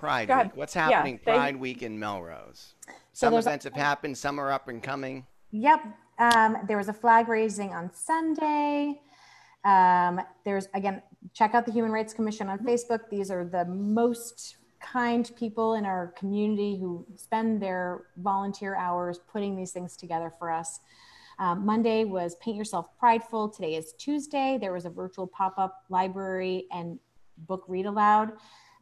Pride 0.00 0.28
Week. 0.44 0.56
What's 0.56 0.74
Yeah, 0.74 0.88
happening 0.90 1.20
they- 1.24 1.32
Pride 1.34 1.56
Week 1.56 1.82
in 1.82 1.98
Melrose? 1.98 2.74
So 3.12 3.26
Some 3.26 3.34
a- 3.34 3.38
events 3.38 3.64
have 3.64 3.74
happened. 3.74 4.16
Some 4.16 4.40
are 4.40 4.50
up 4.50 4.68
and 4.68 4.82
coming. 4.82 5.26
Yep. 5.50 5.80
Um, 6.18 6.56
there 6.66 6.76
was 6.78 6.88
a 6.88 6.92
flag 6.92 7.28
raising 7.28 7.74
on 7.74 7.92
Sunday. 7.92 9.00
Um, 9.64 10.20
there's 10.44 10.68
again, 10.72 11.02
check 11.34 11.54
out 11.54 11.66
the 11.66 11.72
Human 11.72 11.92
Rights 11.92 12.14
Commission 12.14 12.48
on 12.48 12.58
Facebook. 12.60 13.10
These 13.10 13.30
are 13.30 13.44
the 13.44 13.66
most 13.66 14.56
kind 14.80 15.30
people 15.36 15.74
in 15.74 15.84
our 15.84 16.08
community 16.16 16.78
who 16.80 17.06
spend 17.16 17.60
their 17.60 18.06
volunteer 18.16 18.74
hours 18.76 19.18
putting 19.30 19.54
these 19.54 19.72
things 19.72 19.96
together 19.96 20.32
for 20.38 20.50
us. 20.50 20.80
Um, 21.38 21.66
Monday 21.66 22.04
was 22.04 22.36
Paint 22.36 22.56
Yourself 22.56 22.86
Prideful. 22.98 23.50
Today 23.50 23.74
is 23.74 23.92
Tuesday. 23.98 24.56
There 24.58 24.72
was 24.72 24.86
a 24.86 24.90
virtual 24.90 25.26
pop 25.26 25.54
up 25.58 25.84
library 25.90 26.66
and 26.72 26.98
book 27.46 27.64
read 27.68 27.84
aloud. 27.86 28.32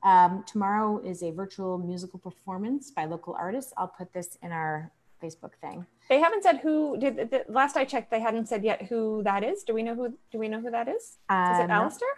Um, 0.03 0.45
tomorrow 0.47 0.99
is 1.05 1.23
a 1.23 1.31
virtual 1.33 1.79
musical 1.79 2.19
performance 2.19 2.91
by 2.91 3.05
local 3.05 3.35
artists. 3.39 3.73
I'll 3.77 3.89
put 3.89 4.13
this 4.13 4.39
in 4.43 4.53
our 4.53 4.93
Facebook 5.23 5.53
thing. 5.61 5.85
They 6.09 6.21
haven't 6.21 6.43
said 6.45 6.59
who 6.59 6.97
did. 6.99 7.17
The, 7.31 7.45
last 7.49 7.77
I 7.77 7.85
checked, 7.85 8.11
they 8.11 8.21
hadn't 8.21 8.47
said 8.49 8.63
yet 8.65 8.83
who 8.83 9.23
that 9.25 9.43
is. 9.43 9.65
Do 9.65 9.75
we 9.75 9.83
know 9.83 9.95
who? 9.95 10.17
Do 10.31 10.39
we 10.39 10.49
know 10.49 10.61
who 10.61 10.71
that 10.71 10.89
is? 10.89 11.03
Is 11.03 11.17
I'm 11.29 11.63
it 11.63 11.67
not- 11.69 11.83
Alistair? 11.83 12.09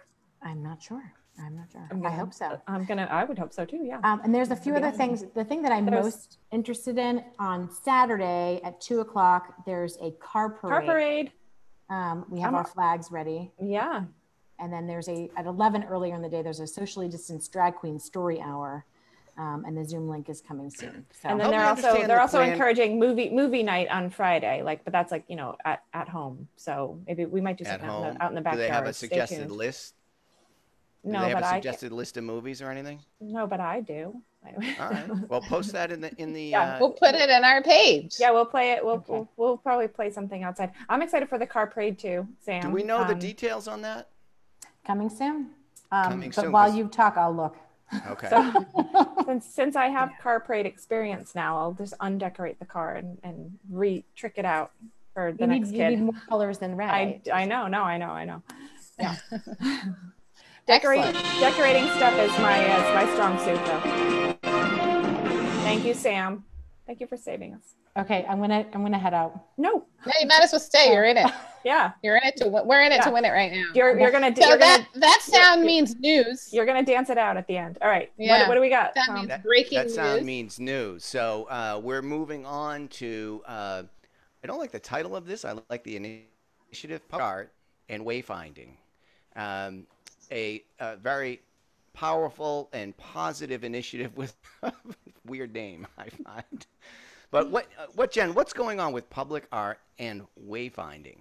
I'm 0.43 0.61
not 0.63 0.81
sure. 0.81 1.13
I'm 1.39 1.55
not 1.55 1.71
sure. 1.71 1.87
I'm 1.91 2.01
gonna- 2.01 2.15
hope 2.15 2.33
so. 2.33 2.61
I'm 2.67 2.85
gonna. 2.85 3.07
I 3.09 3.23
would 3.23 3.39
hope 3.39 3.53
so 3.53 3.65
too. 3.65 3.81
Yeah. 3.83 3.99
Um, 4.03 4.21
and 4.23 4.35
there's 4.35 4.51
a 4.51 4.55
few 4.55 4.75
other 4.75 4.91
things. 4.91 5.25
The 5.33 5.43
thing 5.43 5.61
that 5.63 5.71
I'm 5.71 5.85
There's- 5.85 6.03
most 6.03 6.37
interested 6.51 6.99
in 6.99 7.23
on 7.39 7.69
Saturday 7.71 8.61
at 8.63 8.79
two 8.79 8.99
o'clock, 8.99 9.65
there's 9.65 9.97
a 10.01 10.11
car 10.19 10.49
parade. 10.49 10.71
Car 10.71 10.81
parade. 10.83 11.31
Um, 11.89 12.25
we 12.29 12.39
have 12.41 12.53
I'm- 12.53 12.63
our 12.63 12.65
flags 12.69 13.11
ready. 13.11 13.51
Yeah. 13.59 14.03
And 14.61 14.71
then 14.71 14.85
there's 14.87 15.09
a, 15.09 15.29
at 15.35 15.45
11 15.47 15.85
earlier 15.85 16.15
in 16.15 16.21
the 16.21 16.29
day, 16.29 16.41
there's 16.43 16.59
a 16.59 16.67
socially 16.67 17.09
distanced 17.09 17.51
drag 17.51 17.75
queen 17.75 17.99
story 17.99 18.39
hour. 18.39 18.85
Um, 19.37 19.63
and 19.65 19.75
the 19.77 19.83
Zoom 19.85 20.07
link 20.09 20.29
is 20.29 20.41
coming 20.41 20.69
soon. 20.69 21.05
So 21.21 21.29
And 21.29 21.39
then 21.39 21.49
they're 21.51 21.65
also 21.65 21.93
they're 21.93 22.07
the 22.07 22.21
also 22.21 22.39
plan. 22.39 22.51
encouraging 22.51 22.99
movie 22.99 23.29
movie 23.29 23.63
night 23.63 23.87
on 23.87 24.09
Friday. 24.09 24.61
Like, 24.61 24.83
but 24.83 24.91
that's 24.91 25.09
like 25.09 25.23
you 25.29 25.37
know 25.37 25.55
at 25.63 25.83
at 25.93 26.09
home. 26.09 26.47
So 26.57 26.99
maybe 27.07 27.25
we 27.25 27.39
might 27.39 27.57
do 27.57 27.63
At 27.63 27.79
something 27.79 27.89
out 27.89 28.07
in, 28.09 28.13
the, 28.15 28.23
out 28.23 28.29
in 28.31 28.35
the 28.35 28.41
Do 28.41 28.43
backyard. 28.43 28.59
they 28.59 28.67
have 28.73 28.85
a 28.87 28.93
Stay 28.93 29.07
suggested 29.07 29.49
list? 29.49 29.95
Do 31.05 31.11
No, 31.11 31.21
they 31.21 31.29
have 31.29 31.37
but 31.37 31.43
a 31.43 31.47
I 31.47 31.53
suggested 31.55 31.91
list 31.93 32.17
of 32.17 32.25
movies 32.25 32.61
or 32.61 32.69
anything? 32.69 32.99
no, 33.21 33.47
but 33.47 33.61
I 33.61 33.79
do. 33.79 34.21
All 34.45 34.89
right. 34.89 35.09
Well, 35.29 35.41
post 35.41 35.71
that 35.71 35.91
in 35.93 36.01
the 36.01 36.13
in 36.21 36.33
the. 36.33 36.43
Yeah, 36.43 36.75
uh, 36.75 36.77
We'll 36.81 36.91
put 36.91 37.15
it 37.15 37.29
in 37.29 37.43
our 37.45 37.63
page. 37.63 38.17
Yeah, 38.19 38.31
we'll 38.31 38.45
play 38.45 38.73
it. 38.73 38.83
We'll, 38.85 38.95
Okay. 38.95 39.13
we'll 39.13 39.29
we'll 39.37 39.57
probably 39.57 39.87
play 39.87 40.09
something 40.11 40.43
outside. 40.43 40.71
I'm 40.89 41.01
excited 41.01 41.29
for 41.29 41.37
the 41.39 41.47
car 41.47 41.67
parade 41.67 41.97
too, 41.97 42.27
Sam. 42.41 42.61
do 42.63 42.69
we 42.69 42.83
know 42.83 43.05
the 43.05 43.13
Um, 43.13 43.19
details 43.19 43.67
on 43.69 43.81
that? 43.83 44.09
Coming 44.85 45.09
soon. 45.09 45.51
Um, 45.91 46.03
Coming 46.11 46.29
but 46.29 46.35
soon, 46.43 46.51
while 46.51 46.67
'cause- 46.69 46.77
you 46.77 46.87
talk, 46.87 47.17
I'll 47.17 47.33
look. 47.33 47.57
Okay. 48.11 48.29
So 48.29 48.65
since 49.25 49.45
since 49.45 49.75
I 49.75 49.87
have 49.87 50.11
car 50.21 50.39
parade 50.39 50.65
experience 50.65 51.35
now, 51.35 51.57
I'll 51.57 51.73
just 51.73 51.93
undecorate 51.99 52.57
the 52.59 52.65
car 52.65 52.95
and 52.95 53.17
and 53.23 53.57
re 53.69 54.05
trick 54.15 54.35
it 54.37 54.45
out 54.45 54.71
for 55.13 55.33
the 55.33 55.39
You 55.41 55.47
need, 55.47 55.59
next 55.59 55.71
you 55.71 55.77
kid. 55.77 55.89
need 55.89 56.01
more 56.03 56.21
colors 56.29 56.57
than 56.59 56.75
red. 56.77 56.89
I 56.89 57.21
I 57.33 57.45
know, 57.45 57.67
no, 57.67 57.83
I 57.83 57.97
know, 57.97 58.11
I 58.11 58.23
know. 58.23 58.41
Yeah. 58.97 59.15
Decorate, 60.67 60.99
Excellent. 61.03 61.39
decorating 61.41 61.83
stuff 61.97 62.13
is 62.17 62.31
my 62.39 62.59
is 62.63 62.95
my 62.95 63.13
strong 63.13 63.37
suit 63.39 63.59
though. 63.65 63.81
Thank 65.63 65.83
you, 65.85 65.93
Sam. 65.93 66.45
Thank 66.91 66.99
you 66.99 67.07
for 67.07 67.15
saving 67.15 67.53
us. 67.53 67.75
Okay, 67.97 68.25
I'm 68.27 68.41
gonna 68.41 68.65
I'm 68.73 68.81
gonna 68.81 68.99
head 68.99 69.13
out. 69.13 69.45
No, 69.57 69.85
No, 70.05 70.11
you 70.19 70.27
might 70.27 70.41
as 70.43 70.51
well 70.51 70.59
stay. 70.59 70.91
You're 70.91 71.05
in 71.05 71.15
it. 71.15 71.31
yeah, 71.63 71.91
You're 72.03 72.17
in 72.17 72.23
it 72.25 72.35
to. 72.37 72.49
We're 72.49 72.81
in 72.81 72.91
it 72.91 72.95
Yeah. 72.95 73.01
to 73.05 73.11
win 73.11 73.23
it 73.23 73.29
right 73.29 73.49
now. 73.49 73.63
you're 73.73 73.97
you're 73.97 74.11
gonna 74.11 74.35
So 74.35 74.45
you're 74.49 74.57
that 74.57 74.87
gonna 74.93 74.99
that 75.05 75.21
sound 75.21 75.63
means 75.63 75.95
news. 75.95 76.49
you're 76.51 76.65
gonna 76.65 76.83
dance 76.83 77.09
it 77.09 77.17
out 77.17 77.37
at 77.37 77.47
the 77.47 77.55
end. 77.55 77.77
All 77.81 77.87
right. 77.87 78.11
Yeah. 78.17 78.39
What, 78.39 78.49
what 78.49 78.55
do 78.55 78.59
we 78.59 78.67
got? 78.69 78.93
That 78.95 79.05
Tom? 79.05 79.15
means 79.15 79.27
That- 79.29 79.41
breaking 79.41 79.77
that 79.77 79.89
sound 79.89 80.17
news. 80.17 80.25
means 80.25 80.59
news. 80.59 81.05
So 81.05 81.45
uh, 81.45 81.79
we're 81.81 82.01
moving 82.01 82.45
on 82.45 82.89
to. 82.89 83.41
Uh, 83.47 83.83
I 84.43 84.47
don't 84.47 84.59
like 84.59 84.71
the 84.71 84.79
title 84.79 85.15
of 85.15 85.25
this. 85.25 85.45
I 85.45 85.55
like 85.69 85.85
the 85.85 85.95
initiative 85.95 87.03
art 87.13 87.53
and 87.87 88.03
wayfinding. 88.05 88.71
Um, 89.37 89.87
a, 90.29 90.61
a 90.81 90.97
very 90.97 91.39
powerful 91.93 92.67
and 92.73 92.95
positive 92.97 93.63
initiative 93.63 94.15
with 94.17 94.35
weird 95.25 95.53
name 95.53 95.87
I 95.97 96.09
find. 96.09 96.65
But 97.31 97.49
what 97.49 97.67
uh, 97.79 97.87
what 97.95 98.11
Jen? 98.11 98.33
What's 98.33 98.53
going 98.53 98.79
on 98.79 98.91
with 98.91 99.09
public 99.09 99.47
art 99.51 99.79
and 99.97 100.27
wayfinding? 100.47 101.17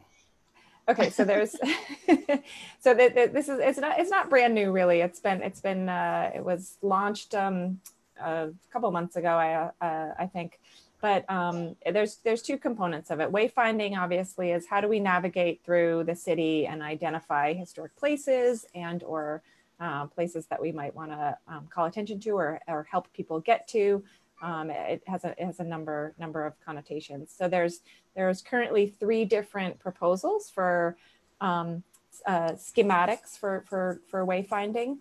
okay 0.89 1.11
so 1.11 1.25
there's 1.25 1.53
so 2.81 2.95
th- 2.95 3.15
th- 3.15 3.31
this 3.33 3.49
is 3.49 3.59
it's 3.61 3.79
not 3.79 3.99
it's 3.99 4.11
not 4.11 4.29
brand 4.29 4.55
new 4.55 4.73
really 4.73 5.01
it's 5.01 5.21
been 5.21 5.43
it's 5.43 5.61
been 5.61 5.89
uh 5.89 6.31
it 6.35 6.45
was 6.45 6.77
launched 6.83 7.35
um 7.35 7.81
a 8.21 8.49
couple 8.73 8.91
months 8.91 9.17
ago 9.17 9.29
i 9.29 9.71
uh, 9.85 10.15
i 10.19 10.27
think 10.27 10.59
but 11.01 11.29
um 11.31 11.77
there's 11.93 12.17
there's 12.25 12.43
two 12.43 12.59
components 12.59 13.11
of 13.11 13.21
it 13.21 13.31
wayfinding 13.31 13.97
obviously 13.97 14.51
is 14.51 14.67
how 14.67 14.81
do 14.81 14.89
we 14.89 15.01
navigate 15.01 15.63
through 15.65 16.03
the 16.05 16.15
city 16.15 16.67
and 16.67 16.83
identify 16.83 17.53
historic 17.53 17.95
places 17.97 18.67
and 18.75 19.03
or 19.05 19.43
uh, 19.81 20.07
places 20.07 20.45
that 20.47 20.61
we 20.61 20.71
might 20.71 20.95
want 20.95 21.11
to 21.11 21.37
um, 21.49 21.67
call 21.71 21.87
attention 21.87 22.21
to 22.21 22.33
or, 22.33 22.61
or 22.69 22.87
help 22.91 23.11
people 23.15 23.41
get 23.41 23.67
to 23.67 24.05
um, 24.43 24.71
it 24.71 25.03
has 25.07 25.25
a 25.25 25.31
it 25.41 25.45
has 25.45 25.61
a 25.61 25.65
number 25.65 26.15
number 26.19 26.47
of 26.47 26.55
connotations 26.65 27.35
so 27.37 27.49
there's 27.49 27.81
there's 28.15 28.43
currently 28.43 28.87
three 28.87 29.25
different 29.25 29.79
proposals 29.79 30.51
for 30.51 30.97
um, 31.41 31.83
uh, 32.27 32.53
schematics 32.53 33.39
for, 33.39 33.65
for, 33.69 34.01
for 34.11 34.27
wayfinding. 34.27 34.99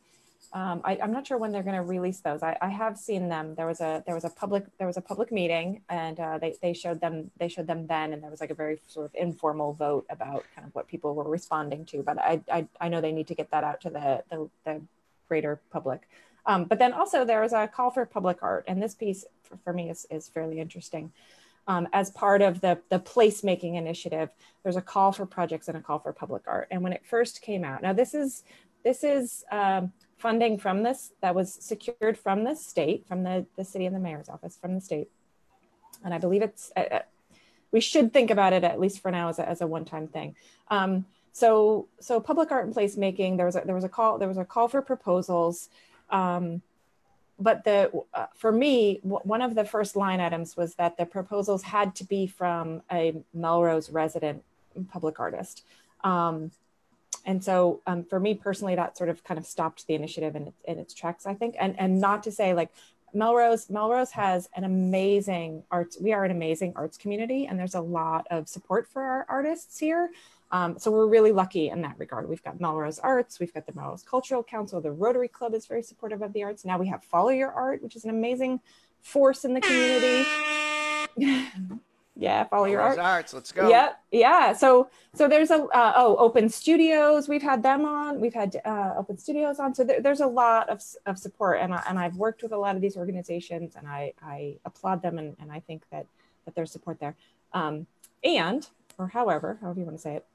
Um, 0.51 0.81
I, 0.83 0.97
I'm 1.01 1.11
not 1.11 1.27
sure 1.27 1.37
when 1.37 1.51
they're 1.51 1.63
going 1.63 1.75
to 1.75 1.83
release 1.83 2.21
those. 2.21 2.41
I, 2.41 2.57
I 2.59 2.69
have 2.69 2.97
seen 2.97 3.29
them. 3.29 3.53
There 3.53 3.67
was 3.67 3.81
a 3.81 4.03
there 4.07 4.15
was 4.15 4.23
a 4.23 4.31
public 4.31 4.65
there 4.79 4.87
was 4.87 4.97
a 4.97 5.01
public 5.01 5.31
meeting, 5.31 5.81
and 5.89 6.19
uh, 6.19 6.39
they 6.39 6.55
they 6.59 6.73
showed 6.73 6.99
them 7.01 7.29
they 7.37 7.49
showed 7.49 7.67
them 7.67 7.85
then, 7.85 8.13
and 8.13 8.23
there 8.23 8.31
was 8.31 8.41
like 8.41 8.49
a 8.49 8.55
very 8.55 8.79
sort 8.87 9.05
of 9.05 9.13
informal 9.13 9.73
vote 9.73 10.07
about 10.09 10.45
kind 10.55 10.65
of 10.67 10.73
what 10.73 10.87
people 10.87 11.13
were 11.13 11.29
responding 11.29 11.85
to. 11.85 12.01
But 12.01 12.17
I 12.17 12.41
I, 12.51 12.67
I 12.81 12.89
know 12.89 12.99
they 12.99 13.11
need 13.11 13.27
to 13.27 13.35
get 13.35 13.51
that 13.51 13.63
out 13.63 13.81
to 13.81 13.91
the 13.91 14.23
the, 14.31 14.49
the 14.65 14.81
greater 15.27 15.61
public. 15.69 16.07
Um, 16.45 16.65
but 16.65 16.79
then 16.79 16.93
also 16.93 17.25
there 17.25 17.43
is 17.43 17.53
a 17.53 17.67
call 17.67 17.91
for 17.91 18.05
public 18.05 18.41
art, 18.41 18.65
and 18.67 18.81
this 18.81 18.95
piece 18.95 19.25
for, 19.43 19.57
for 19.63 19.73
me 19.73 19.89
is 19.89 20.05
is 20.09 20.29
fairly 20.29 20.59
interesting 20.59 21.11
um, 21.69 21.87
as 21.93 22.09
part 22.09 22.41
of 22.41 22.61
the, 22.61 22.79
the 22.89 22.99
placemaking 22.99 23.75
initiative, 23.75 24.29
there's 24.63 24.75
a 24.75 24.81
call 24.81 25.11
for 25.11 25.27
projects 25.27 25.67
and 25.67 25.77
a 25.77 25.81
call 25.81 25.99
for 25.99 26.11
public 26.11 26.41
art. 26.47 26.67
And 26.71 26.81
when 26.81 26.93
it 26.93 27.05
first 27.05 27.43
came 27.43 27.63
out, 27.63 27.83
now 27.83 27.93
this 27.93 28.13
is 28.15 28.43
this 28.83 29.03
is 29.03 29.43
um, 29.51 29.91
funding 30.17 30.57
from 30.57 30.81
this 30.81 31.11
that 31.21 31.35
was 31.35 31.53
secured 31.53 32.17
from 32.17 32.43
the 32.43 32.55
state, 32.55 33.05
from 33.07 33.23
the, 33.23 33.45
the 33.55 33.63
city 33.63 33.85
and 33.85 33.95
the 33.95 33.99
mayor's 33.99 34.29
office, 34.29 34.57
from 34.59 34.73
the 34.73 34.81
state. 34.81 35.09
And 36.03 36.13
I 36.13 36.17
believe 36.17 36.41
it's, 36.41 36.71
uh, 36.75 36.85
uh, 36.91 37.01
we 37.71 37.81
should 37.81 38.13
think 38.13 38.31
about 38.31 38.53
it 38.53 38.63
at 38.63 38.79
least 38.79 39.01
for 39.01 39.11
now 39.11 39.27
as 39.27 39.37
a, 39.37 39.47
as 39.47 39.59
a 39.59 39.67
one-time 39.67 40.07
thing. 40.07 40.35
Um, 40.69 41.05
so, 41.33 41.87
so 41.99 42.21
public 42.21 42.51
art 42.51 42.65
and 42.65 42.73
placemaking, 42.73 43.35
there 43.35 43.45
was 43.45 43.57
a, 43.57 43.63
there 43.65 43.75
was 43.75 43.83
a 43.83 43.89
call, 43.89 44.17
there 44.17 44.29
was 44.29 44.37
a 44.37 44.45
call 44.45 44.69
for 44.69 44.81
proposals. 44.81 45.67
Um, 46.11 46.61
but 47.39 47.63
the 47.63 47.89
uh, 48.13 48.27
for 48.35 48.51
me 48.51 48.99
one 49.03 49.41
of 49.41 49.55
the 49.55 49.63
first 49.63 49.95
line 49.95 50.19
items 50.19 50.57
was 50.57 50.75
that 50.75 50.97
the 50.97 51.05
proposals 51.05 51.63
had 51.63 51.95
to 51.95 52.03
be 52.03 52.27
from 52.27 52.81
a 52.91 53.15
melrose 53.33 53.89
resident 53.89 54.43
public 54.89 55.19
artist. 55.19 55.63
Um, 56.03 56.51
and 57.25 57.43
so 57.43 57.81
um, 57.87 58.03
for 58.03 58.19
me 58.19 58.33
personally 58.33 58.75
that 58.75 58.97
sort 58.97 59.09
of 59.09 59.23
kind 59.23 59.37
of 59.37 59.45
stopped 59.45 59.87
the 59.87 59.93
initiative 59.93 60.35
in, 60.35 60.47
its- 60.47 60.61
in 60.65 60.79
its 60.79 60.93
tracks 60.93 61.25
i 61.25 61.33
think. 61.33 61.55
And 61.59 61.79
and 61.79 61.99
not 61.99 62.23
to 62.23 62.31
say 62.31 62.53
like 62.53 62.69
melrose 63.13 63.69
melrose 63.69 64.11
has 64.11 64.49
an 64.55 64.63
amazing 64.65 65.63
arts 65.71 65.97
we 65.99 66.13
are 66.13 66.25
an 66.25 66.31
amazing 66.31 66.73
arts 66.75 66.97
community 66.97 67.47
and 67.47 67.57
there's 67.57 67.75
a 67.75 67.81
lot 67.81 68.27
of 68.29 68.47
support 68.47 68.87
for 68.87 69.01
our 69.01 69.25
artists 69.29 69.79
here 69.79 70.11
um, 70.51 70.79
so 70.79 70.91
we're 70.91 71.07
really 71.07 71.31
lucky 71.31 71.69
in 71.69 71.81
that 71.83 71.97
regard. 71.99 72.27
We've 72.27 72.43
got 72.43 72.59
Melrose 72.59 72.99
Arts, 72.99 73.39
we've 73.39 73.53
got 73.53 73.65
the 73.67 73.73
Melrose 73.73 74.03
Cultural 74.03 74.43
Council, 74.43 74.81
the 74.81 74.91
Rotary 74.91 75.27
Club 75.27 75.53
is 75.53 75.67
very 75.67 75.83
supportive 75.83 76.21
of 76.21 76.33
the 76.33 76.43
arts. 76.43 76.65
Now 76.65 76.77
we 76.77 76.87
have 76.87 77.03
Follow 77.03 77.29
Your 77.29 77.51
Art, 77.51 77.83
which 77.83 77.95
is 77.95 78.03
an 78.03 78.09
amazing 78.09 78.59
force 79.01 79.45
in 79.45 79.53
the 79.53 79.61
community. 79.61 80.27
yeah, 82.15 82.43
Follow 82.45 82.65
Your 82.65 82.81
Art. 82.81 82.97
Arts, 82.97 83.33
let's 83.33 83.51
go. 83.51 83.69
Yep. 83.69 83.99
Yeah. 84.11 84.53
So 84.53 84.89
so 85.13 85.27
there's 85.27 85.51
a 85.51 85.63
uh, 85.65 85.93
oh 85.95 86.15
Open 86.17 86.49
Studios. 86.49 87.27
We've 87.29 87.43
had 87.43 87.61
them 87.61 87.85
on. 87.85 88.19
We've 88.19 88.33
had 88.33 88.59
uh, 88.65 88.93
Open 88.97 89.17
Studios 89.17 89.59
on. 89.59 89.75
So 89.75 89.83
there, 89.83 90.01
there's 90.01 90.21
a 90.21 90.27
lot 90.27 90.69
of, 90.69 90.81
of 91.05 91.17
support, 91.17 91.59
and 91.61 91.73
I, 91.73 91.83
and 91.87 91.99
I've 91.99 92.15
worked 92.15 92.41
with 92.43 92.51
a 92.51 92.57
lot 92.57 92.75
of 92.75 92.81
these 92.81 92.97
organizations, 92.97 93.75
and 93.75 93.87
I 93.87 94.13
I 94.21 94.57
applaud 94.65 95.01
them, 95.01 95.17
and, 95.19 95.35
and 95.39 95.51
I 95.51 95.59
think 95.59 95.83
that 95.91 96.07
that 96.45 96.55
there's 96.55 96.71
support 96.71 96.99
there. 96.99 97.15
Um, 97.53 97.87
and 98.23 98.67
or 98.97 99.07
however, 99.07 99.57
however 99.61 99.79
you 99.79 99.85
want 99.85 99.97
to 99.97 100.01
say 100.01 100.15
it. 100.15 100.25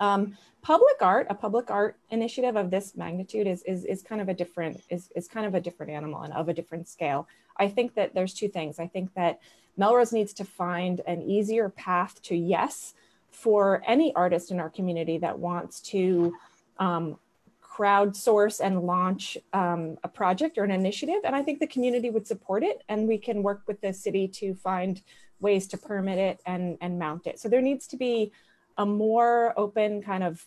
Um, 0.00 0.36
public 0.62 0.96
art, 1.00 1.26
a 1.30 1.34
public 1.34 1.70
art 1.70 1.96
initiative 2.10 2.56
of 2.56 2.70
this 2.70 2.96
magnitude 2.96 3.46
is, 3.46 3.62
is, 3.62 3.84
is 3.84 4.02
kind 4.02 4.20
of 4.20 4.28
a 4.28 4.34
different, 4.34 4.82
is, 4.90 5.10
is 5.14 5.28
kind 5.28 5.46
of 5.46 5.54
a 5.54 5.60
different 5.60 5.92
animal 5.92 6.22
and 6.22 6.32
of 6.34 6.48
a 6.48 6.54
different 6.54 6.88
scale. 6.88 7.28
I 7.56 7.68
think 7.68 7.94
that 7.94 8.14
there's 8.14 8.34
two 8.34 8.48
things. 8.48 8.78
I 8.78 8.86
think 8.86 9.14
that 9.14 9.40
Melrose 9.76 10.12
needs 10.12 10.32
to 10.34 10.44
find 10.44 11.00
an 11.06 11.22
easier 11.22 11.68
path 11.68 12.20
to 12.22 12.34
yes 12.34 12.94
for 13.30 13.82
any 13.86 14.14
artist 14.14 14.50
in 14.50 14.58
our 14.58 14.70
community 14.70 15.18
that 15.18 15.38
wants 15.38 15.80
to 15.80 16.34
um, 16.78 17.18
crowdsource 17.62 18.60
and 18.60 18.82
launch 18.82 19.38
um, 19.52 19.96
a 20.02 20.08
project 20.08 20.58
or 20.58 20.64
an 20.64 20.70
initiative. 20.70 21.20
And 21.24 21.34
I 21.36 21.42
think 21.42 21.60
the 21.60 21.66
community 21.66 22.10
would 22.10 22.26
support 22.26 22.62
it 22.62 22.82
and 22.88 23.06
we 23.06 23.16
can 23.16 23.42
work 23.42 23.62
with 23.66 23.80
the 23.80 23.92
city 23.92 24.28
to 24.28 24.54
find 24.54 25.00
ways 25.40 25.66
to 25.68 25.78
permit 25.78 26.18
it 26.18 26.40
and, 26.44 26.76
and 26.80 26.98
mount 26.98 27.26
it. 27.26 27.38
So 27.38 27.48
there 27.48 27.62
needs 27.62 27.86
to 27.88 27.96
be 27.96 28.32
a 28.80 28.86
more 28.86 29.52
open 29.58 30.02
kind 30.02 30.24
of 30.24 30.46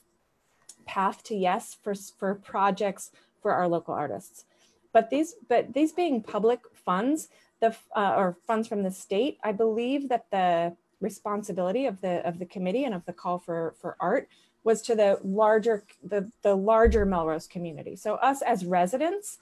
path 0.85 1.21
to 1.23 1.35
yes 1.35 1.77
for, 1.81 1.93
for 1.93 2.33
projects 2.35 3.11
for 3.41 3.51
our 3.53 3.67
local 3.67 3.93
artists. 3.93 4.45
but 4.91 5.09
these 5.09 5.35
but 5.47 5.73
these 5.73 5.91
being 5.91 6.21
public 6.21 6.61
funds 6.73 7.29
the 7.61 7.75
uh, 7.95 8.13
or 8.17 8.37
funds 8.47 8.67
from 8.67 8.81
the 8.83 8.91
state 8.91 9.37
i 9.43 9.51
believe 9.51 10.09
that 10.09 10.25
the 10.31 10.75
responsibility 10.99 11.85
of 11.85 12.01
the 12.01 12.15
of 12.27 12.39
the 12.39 12.45
committee 12.45 12.85
and 12.87 12.95
of 12.95 13.05
the 13.05 13.13
call 13.21 13.37
for 13.37 13.75
for 13.79 13.95
art 13.99 14.27
was 14.63 14.81
to 14.81 14.95
the 14.95 15.19
larger 15.23 15.83
the 16.13 16.21
the 16.41 16.55
larger 16.55 17.05
melrose 17.05 17.47
community 17.55 17.95
so 17.95 18.15
us 18.15 18.41
as 18.41 18.65
residents 18.65 19.37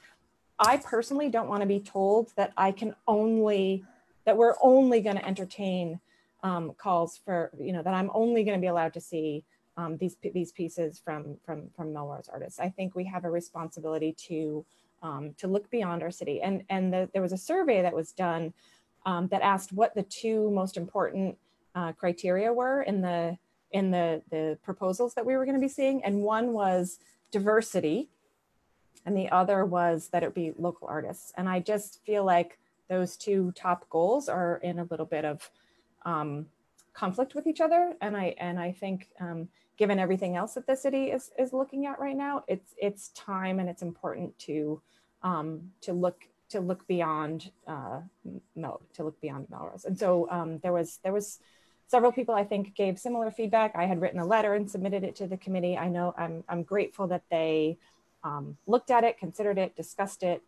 i 0.60 0.74
personally 0.78 1.30
don't 1.30 1.50
want 1.52 1.62
to 1.62 1.68
be 1.76 1.80
told 1.80 2.32
that 2.36 2.52
i 2.58 2.72
can 2.72 2.94
only 3.08 3.84
that 4.26 4.38
we're 4.38 4.56
only 4.62 5.00
going 5.02 5.20
to 5.22 5.26
entertain 5.34 6.00
um, 6.44 6.74
calls 6.78 7.20
for 7.24 7.52
you 7.60 7.74
know 7.74 7.84
that 7.84 7.94
i'm 7.94 8.12
only 8.14 8.44
going 8.44 8.58
to 8.58 8.62
be 8.62 8.68
allowed 8.68 8.94
to 8.94 9.02
see 9.02 9.44
um, 9.78 9.98
these 9.98 10.16
these 10.34 10.52
pieces 10.52 11.00
from 11.04 11.38
from 11.46 11.70
from 11.76 11.94
melrose 11.94 12.30
artists 12.32 12.60
i 12.60 12.70
think 12.70 12.96
we 12.96 13.06
have 13.06 13.26
a 13.26 13.30
responsibility 13.30 14.14
to 14.14 14.66
um, 15.02 15.34
to 15.38 15.48
look 15.48 15.70
beyond 15.70 16.04
our 16.04 16.12
city. 16.12 16.42
And, 16.42 16.64
and 16.70 16.94
the, 16.94 17.10
there 17.14 17.22
was 17.22 17.34
a 17.34 17.38
survey 17.38 17.82
that 17.82 17.94
was 17.94 18.12
done 18.12 18.54
um, 19.06 19.28
that 19.30 19.42
asked 19.42 19.74
what 19.74 19.96
the 19.96 20.04
two 20.04 20.52
most 20.52 20.78
important 20.78 21.38
uh, 21.74 21.92
criteria 21.94 22.52
were 22.52 22.82
in 22.84 23.02
the 23.02 23.38
in 23.72 23.90
the, 23.90 24.22
the 24.30 24.58
proposals 24.64 25.14
that 25.14 25.26
we 25.26 25.38
were 25.38 25.46
going 25.46 25.56
to 25.56 25.62
be 25.62 25.70
seeing. 25.70 26.04
And 26.04 26.22
one 26.22 26.52
was 26.52 27.00
diversity, 27.32 28.10
and 29.06 29.16
the 29.16 29.30
other 29.30 29.64
was 29.64 30.10
that 30.10 30.24
it 30.24 30.36
be 30.36 30.52
local 30.58 30.90
artists. 30.90 31.32
And 31.38 31.48
I 31.48 31.62
just 31.62 32.04
feel 32.06 32.26
like 32.26 32.60
those 32.90 33.16
two 33.16 33.54
top 33.56 33.90
goals 33.90 34.28
are 34.28 34.58
in 34.62 34.80
a 34.80 34.84
little 34.92 35.06
bit 35.06 35.24
of 35.24 35.50
um, 36.06 36.48
conflict 36.94 37.36
with 37.36 37.48
each 37.48 37.62
other. 37.62 37.94
And 38.02 38.16
I 38.16 38.36
and 38.38 38.60
I 38.60 38.72
think 38.72 39.10
um, 39.20 39.48
given 39.78 40.00
everything 40.00 40.36
else 40.36 40.54
that 40.54 40.68
the 40.68 40.76
city 40.76 41.06
is, 41.12 41.32
is 41.40 41.54
looking 41.54 41.86
at 41.86 42.00
right 42.00 42.16
now, 42.16 42.44
it's 42.48 42.74
it's 42.78 43.10
time 43.10 43.60
and 43.60 43.70
it's 43.70 43.82
important 43.82 44.38
to 44.40 44.82
um, 45.24 45.72
to 45.82 45.94
look 45.94 46.28
to 46.50 46.60
look 46.60 46.86
beyond 46.88 47.52
uh, 47.66 48.02
Mel, 48.56 48.82
to 48.94 49.04
look 49.04 49.20
beyond 49.22 49.48
Melrose. 49.50 49.86
And 49.86 49.98
so 49.98 50.28
um, 50.30 50.60
there 50.60 50.74
was 50.74 51.00
there 51.04 51.14
was 51.14 51.40
several 51.88 52.12
people 52.12 52.36
I 52.36 52.44
think 52.44 52.76
gave 52.76 53.00
similar 53.00 53.32
feedback. 53.32 53.76
I 53.76 53.86
had 53.86 54.02
written 54.02 54.20
a 54.20 54.26
letter 54.26 54.54
and 54.54 54.70
submitted 54.70 55.04
it 55.04 55.16
to 55.18 55.28
the 55.28 55.38
committee. 55.38 55.78
I 55.78 55.88
know 55.88 56.14
I'm 56.18 56.44
I'm 56.48 56.64
grateful 56.64 57.08
that 57.08 57.24
they 57.32 57.78
um, 58.24 58.58
looked 58.68 58.92
at 58.92 59.04
it, 59.04 59.18
considered 59.18 59.58
it, 59.58 59.76
discussed 59.76 60.24
it, 60.24 60.42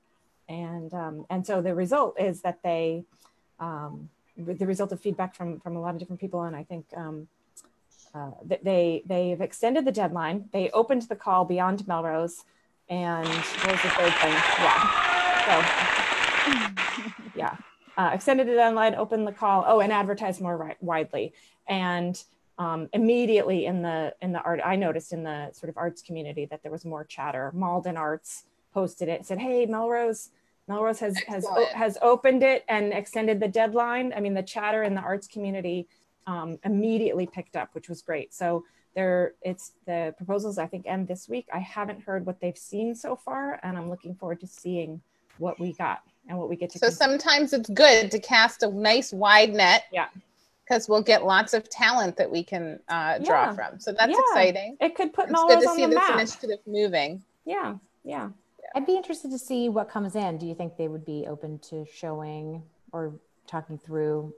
and 0.47 0.93
um, 0.93 1.25
and 1.29 1.45
so 1.45 1.61
the 1.61 1.73
result 1.73 2.19
is 2.19 2.41
that 2.41 2.59
they 2.63 3.05
um, 3.59 4.09
the 4.37 4.65
result 4.65 4.91
of 4.91 4.99
feedback 4.99 5.35
from 5.35 5.59
from 5.59 5.75
a 5.75 5.81
lot 5.81 5.93
of 5.93 5.99
different 5.99 6.19
people, 6.19 6.43
and 6.43 6.55
I 6.55 6.63
think 6.63 6.85
um, 6.95 7.27
uh, 8.13 8.31
they 8.61 9.03
they've 9.05 9.41
extended 9.41 9.85
the 9.85 9.91
deadline. 9.91 10.45
They 10.51 10.69
opened 10.71 11.03
the 11.03 11.15
call 11.15 11.45
beyond 11.45 11.87
Melrose, 11.87 12.43
and 12.89 13.27
what 13.27 13.81
the 13.81 13.89
third 13.89 14.13
thing? 14.13 14.33
Yeah. 14.59 15.03
So 15.45 15.55
yeah, 17.35 17.57
uh, 17.97 18.11
extended 18.13 18.47
the 18.47 18.53
deadline, 18.53 18.95
opened 18.95 19.27
the 19.27 19.31
call. 19.31 19.63
Oh, 19.67 19.79
and 19.79 19.91
advertised 19.91 20.41
more 20.41 20.75
widely. 20.81 21.33
And 21.67 22.21
um, 22.57 22.89
immediately 22.93 23.65
in 23.65 23.81
the 23.81 24.13
in 24.21 24.31
the 24.31 24.41
art, 24.41 24.61
I 24.63 24.75
noticed 24.75 25.13
in 25.13 25.23
the 25.23 25.49
sort 25.53 25.69
of 25.69 25.77
arts 25.77 26.01
community 26.01 26.45
that 26.45 26.61
there 26.61 26.71
was 26.71 26.85
more 26.85 27.03
chatter. 27.03 27.51
Malden 27.53 27.97
Arts 27.97 28.43
posted 28.73 29.09
it, 29.09 29.25
said, 29.25 29.39
"Hey, 29.39 29.65
Melrose." 29.65 30.29
Melrose 30.67 30.99
has 30.99 31.17
has 31.27 31.45
has 31.73 31.97
opened 32.01 32.43
it 32.43 32.63
and 32.69 32.93
extended 32.93 33.39
the 33.39 33.47
deadline. 33.47 34.13
I 34.15 34.19
mean, 34.19 34.33
the 34.33 34.43
chatter 34.43 34.83
in 34.83 34.95
the 34.95 35.01
arts 35.01 35.27
community 35.27 35.87
um, 36.25 36.57
immediately 36.63 37.27
picked 37.27 37.55
up, 37.55 37.69
which 37.73 37.89
was 37.89 38.01
great. 38.01 38.33
So 38.33 38.63
there, 38.95 39.33
it's 39.41 39.73
the 39.85 40.13
proposals 40.17 40.57
I 40.57 40.67
think 40.67 40.85
end 40.87 41.07
this 41.07 41.27
week. 41.27 41.47
I 41.53 41.59
haven't 41.59 42.01
heard 42.01 42.25
what 42.25 42.39
they've 42.39 42.57
seen 42.57 42.95
so 42.95 43.15
far, 43.15 43.59
and 43.63 43.77
I'm 43.77 43.89
looking 43.89 44.15
forward 44.15 44.39
to 44.41 44.47
seeing 44.47 45.01
what 45.37 45.59
we 45.59 45.73
got 45.73 46.03
and 46.29 46.37
what 46.37 46.49
we 46.49 46.55
get 46.55 46.69
to. 46.71 46.79
So 46.79 46.87
consider. 46.87 47.11
sometimes 47.11 47.53
it's 47.53 47.69
good 47.69 48.11
to 48.11 48.19
cast 48.19 48.63
a 48.63 48.69
nice 48.69 49.11
wide 49.11 49.53
net. 49.53 49.85
Yeah. 49.91 50.07
Because 50.63 50.87
we'll 50.87 51.03
get 51.03 51.25
lots 51.25 51.53
of 51.53 51.69
talent 51.69 52.15
that 52.15 52.31
we 52.31 52.41
can 52.41 52.79
uh, 52.87 53.17
draw 53.17 53.47
yeah. 53.47 53.53
from. 53.53 53.79
So 53.81 53.91
that's 53.91 54.13
yeah. 54.13 54.19
exciting. 54.19 54.77
It 54.79 54.95
could 54.95 55.11
put 55.11 55.29
it's 55.29 55.43
good 55.43 55.59
to 55.59 55.69
on 55.69 55.75
see 55.75 55.85
this 55.87 55.95
map. 55.95 56.13
initiative 56.13 56.59
moving. 56.65 57.21
Yeah, 57.43 57.75
yeah. 58.05 58.29
I'd 58.75 58.85
be 58.85 58.95
interested 58.95 59.31
to 59.31 59.37
see 59.37 59.69
what 59.69 59.89
comes 59.89 60.15
in. 60.15 60.37
Do 60.37 60.45
you 60.45 60.55
think 60.55 60.77
they 60.77 60.87
would 60.87 61.05
be 61.05 61.25
open 61.27 61.59
to 61.69 61.85
showing 61.93 62.63
or 62.91 63.13
talking 63.47 63.77
through 63.77 64.33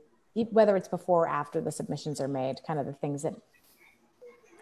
whether 0.51 0.75
it's 0.75 0.89
before 0.89 1.23
or 1.23 1.27
after 1.29 1.61
the 1.61 1.71
submissions 1.71 2.19
are 2.19 2.27
made, 2.27 2.59
kind 2.67 2.77
of 2.77 2.85
the 2.85 2.93
things 2.93 3.23
that 3.23 3.33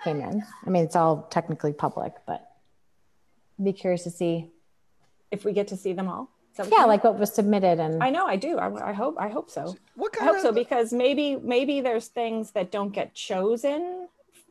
came 0.04 0.20
in. 0.20 0.44
I 0.66 0.70
mean, 0.70 0.84
it's 0.84 0.96
all 0.96 1.28
technically 1.30 1.74
public, 1.74 2.14
but 2.28 2.48
I'd 3.58 3.66
be 3.66 3.74
curious 3.74 4.04
to 4.04 4.12
see 4.12 4.52
if 5.32 5.46
we 5.46 5.54
get 5.54 5.68
to 5.70 5.78
see 5.78 5.94
them 5.94 6.08
all. 6.08 6.30
Yeah, 6.72 6.86
like 6.86 7.04
what 7.04 7.18
was 7.18 7.34
submitted, 7.34 7.80
and 7.80 8.04
I 8.04 8.12
know 8.12 8.28
I 8.28 8.36
do. 8.36 8.60
I, 8.60 8.90
I 8.90 8.94
hope 8.94 9.16
I 9.18 9.28
hope 9.28 9.50
so. 9.50 9.76
What 9.96 10.14
kind 10.14 10.30
I 10.30 10.34
hope 10.34 10.38
of... 10.38 10.42
so 10.44 10.52
because 10.52 10.94
maybe 10.94 11.36
maybe 11.36 11.82
there's 11.82 12.10
things 12.10 12.52
that 12.52 12.72
don't 12.72 12.92
get 12.92 13.16
chosen 13.16 14.08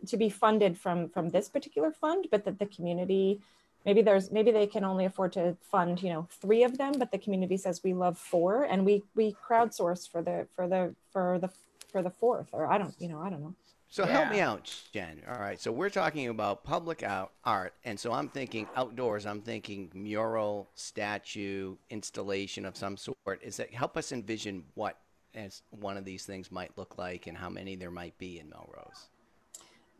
to 0.09 0.17
be 0.17 0.29
funded 0.29 0.77
from 0.77 1.11
from 1.11 1.29
this 1.29 1.49
particular 1.49 1.93
fund, 1.93 2.27
but 2.33 2.45
that 2.45 2.59
the 2.59 2.67
community 2.67 3.41
maybe 3.85 4.03
there's 4.03 4.31
maybe 4.31 4.51
they 4.51 4.67
can 4.67 4.85
only 4.85 5.05
afford 5.05 5.33
to 5.33 5.57
fund 5.61 6.03
you 6.03 6.11
know 6.11 6.27
three 6.31 6.63
of 6.63 6.79
them 6.79 6.93
but 6.99 7.11
the 7.11 7.19
community 7.19 7.57
says 7.57 7.83
we 7.83 7.93
love 7.93 8.19
four 8.19 8.65
and 8.65 8.85
we 8.85 9.03
we 9.15 9.35
crowdsource 9.47 10.09
for 10.09 10.23
the 10.23 10.47
for 10.55 10.69
the 10.69 10.95
for 11.13 11.39
the 11.39 11.51
for 11.91 12.03
the 12.03 12.11
fourth 12.11 12.49
or 12.53 12.67
i 12.67 12.79
don't 12.79 12.95
you 12.99 13.09
know 13.09 13.21
i 13.21 13.29
don't 13.31 13.41
know. 13.43 13.55
So 13.89 14.07
yeah. 14.07 14.13
help 14.13 14.31
me 14.31 14.41
out 14.41 14.75
jen. 14.93 15.21
All 15.29 15.39
right 15.39 15.61
so 15.61 15.71
we're 15.71 15.91
talking 15.91 16.29
about 16.29 16.65
public 16.65 17.03
out 17.03 17.33
art 17.45 17.75
and 17.85 17.99
so 17.99 18.13
i'm 18.13 18.29
thinking 18.29 18.67
outdoors. 18.75 19.27
I'm 19.27 19.43
thinking 19.43 19.91
mural 19.95 20.71
statue 20.75 21.77
installation 21.91 22.65
of 22.65 22.77
some 22.77 22.97
sort. 22.97 23.43
Is 23.43 23.59
that 23.59 23.73
help 23.75 23.97
us 23.97 24.13
envision 24.13 24.65
what 24.75 24.99
as 25.35 25.63
one 25.71 25.97
of 25.97 26.05
these 26.05 26.25
things 26.25 26.51
might 26.51 26.77
look 26.77 26.99
like 26.99 27.27
and 27.27 27.37
how 27.37 27.49
many 27.49 27.77
there 27.77 27.91
might 27.91 28.17
be 28.19 28.39
in 28.39 28.49
melrose 28.51 29.09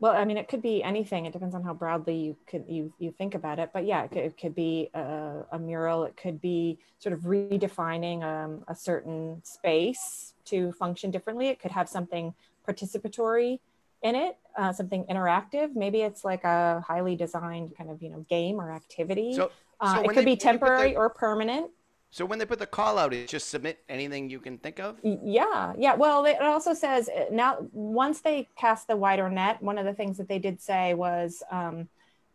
well, 0.03 0.11
I 0.11 0.25
mean, 0.25 0.35
it 0.35 0.49
could 0.49 0.61
be 0.61 0.83
anything. 0.83 1.25
It 1.25 1.31
depends 1.31 1.55
on 1.55 1.63
how 1.63 1.73
broadly 1.73 2.17
you 2.17 2.35
could 2.45 2.65
you 2.67 2.91
you 2.99 3.13
think 3.17 3.35
about 3.35 3.57
it. 3.57 3.69
But 3.71 3.85
yeah, 3.85 4.03
it 4.03 4.11
could, 4.11 4.17
it 4.17 4.37
could 4.37 4.53
be 4.53 4.89
a, 4.93 5.45
a, 5.53 5.57
mural. 5.57 6.03
It 6.03 6.17
could 6.17 6.41
be 6.41 6.77
sort 6.99 7.13
of 7.13 7.21
redefining 7.21 8.21
um, 8.21 8.65
a 8.67 8.75
certain 8.75 9.39
space 9.45 10.33
to 10.43 10.73
function 10.73 11.09
differently. 11.09 11.47
It 11.47 11.61
could 11.61 11.71
have 11.71 11.87
something 11.87 12.33
participatory 12.67 13.59
in 14.01 14.15
it, 14.15 14.35
uh, 14.57 14.73
something 14.73 15.05
interactive. 15.05 15.73
Maybe 15.73 16.01
it's 16.01 16.25
like 16.25 16.43
a 16.43 16.83
highly 16.85 17.15
designed 17.15 17.73
kind 17.77 17.89
of 17.89 18.03
you 18.03 18.09
know 18.09 18.25
game 18.29 18.59
or 18.59 18.73
activity. 18.73 19.35
So, 19.35 19.51
uh, 19.79 20.01
it 20.03 20.09
could 20.09 20.17
they, 20.17 20.25
be 20.25 20.35
temporary 20.35 20.97
or 20.97 21.09
permanent. 21.11 21.71
So 22.13 22.25
when 22.25 22.37
they 22.37 22.45
put 22.45 22.59
the 22.59 22.67
call 22.67 22.99
out, 22.99 23.11
it 23.11 23.27
just 23.27 23.49
submit 23.49 23.79
anything 23.89 24.29
you 24.29 24.39
can 24.39 24.59
think 24.59 24.79
of. 24.79 24.99
Yeah, 25.01 25.73
yeah. 25.75 25.95
Well, 25.95 26.25
it 26.25 26.39
also 26.43 26.75
says 26.75 27.09
uh, 27.09 27.25
now 27.31 27.65
once 27.71 28.21
they 28.21 28.47
cast 28.55 28.87
the 28.87 28.95
wider 28.95 29.31
net, 29.31 29.59
one 29.63 29.79
of 29.79 29.85
the 29.85 29.95
things 29.95 30.17
that 30.19 30.27
they 30.27 30.37
did 30.37 30.61
say 30.61 30.93
was 30.93 31.41
um, 31.49 31.89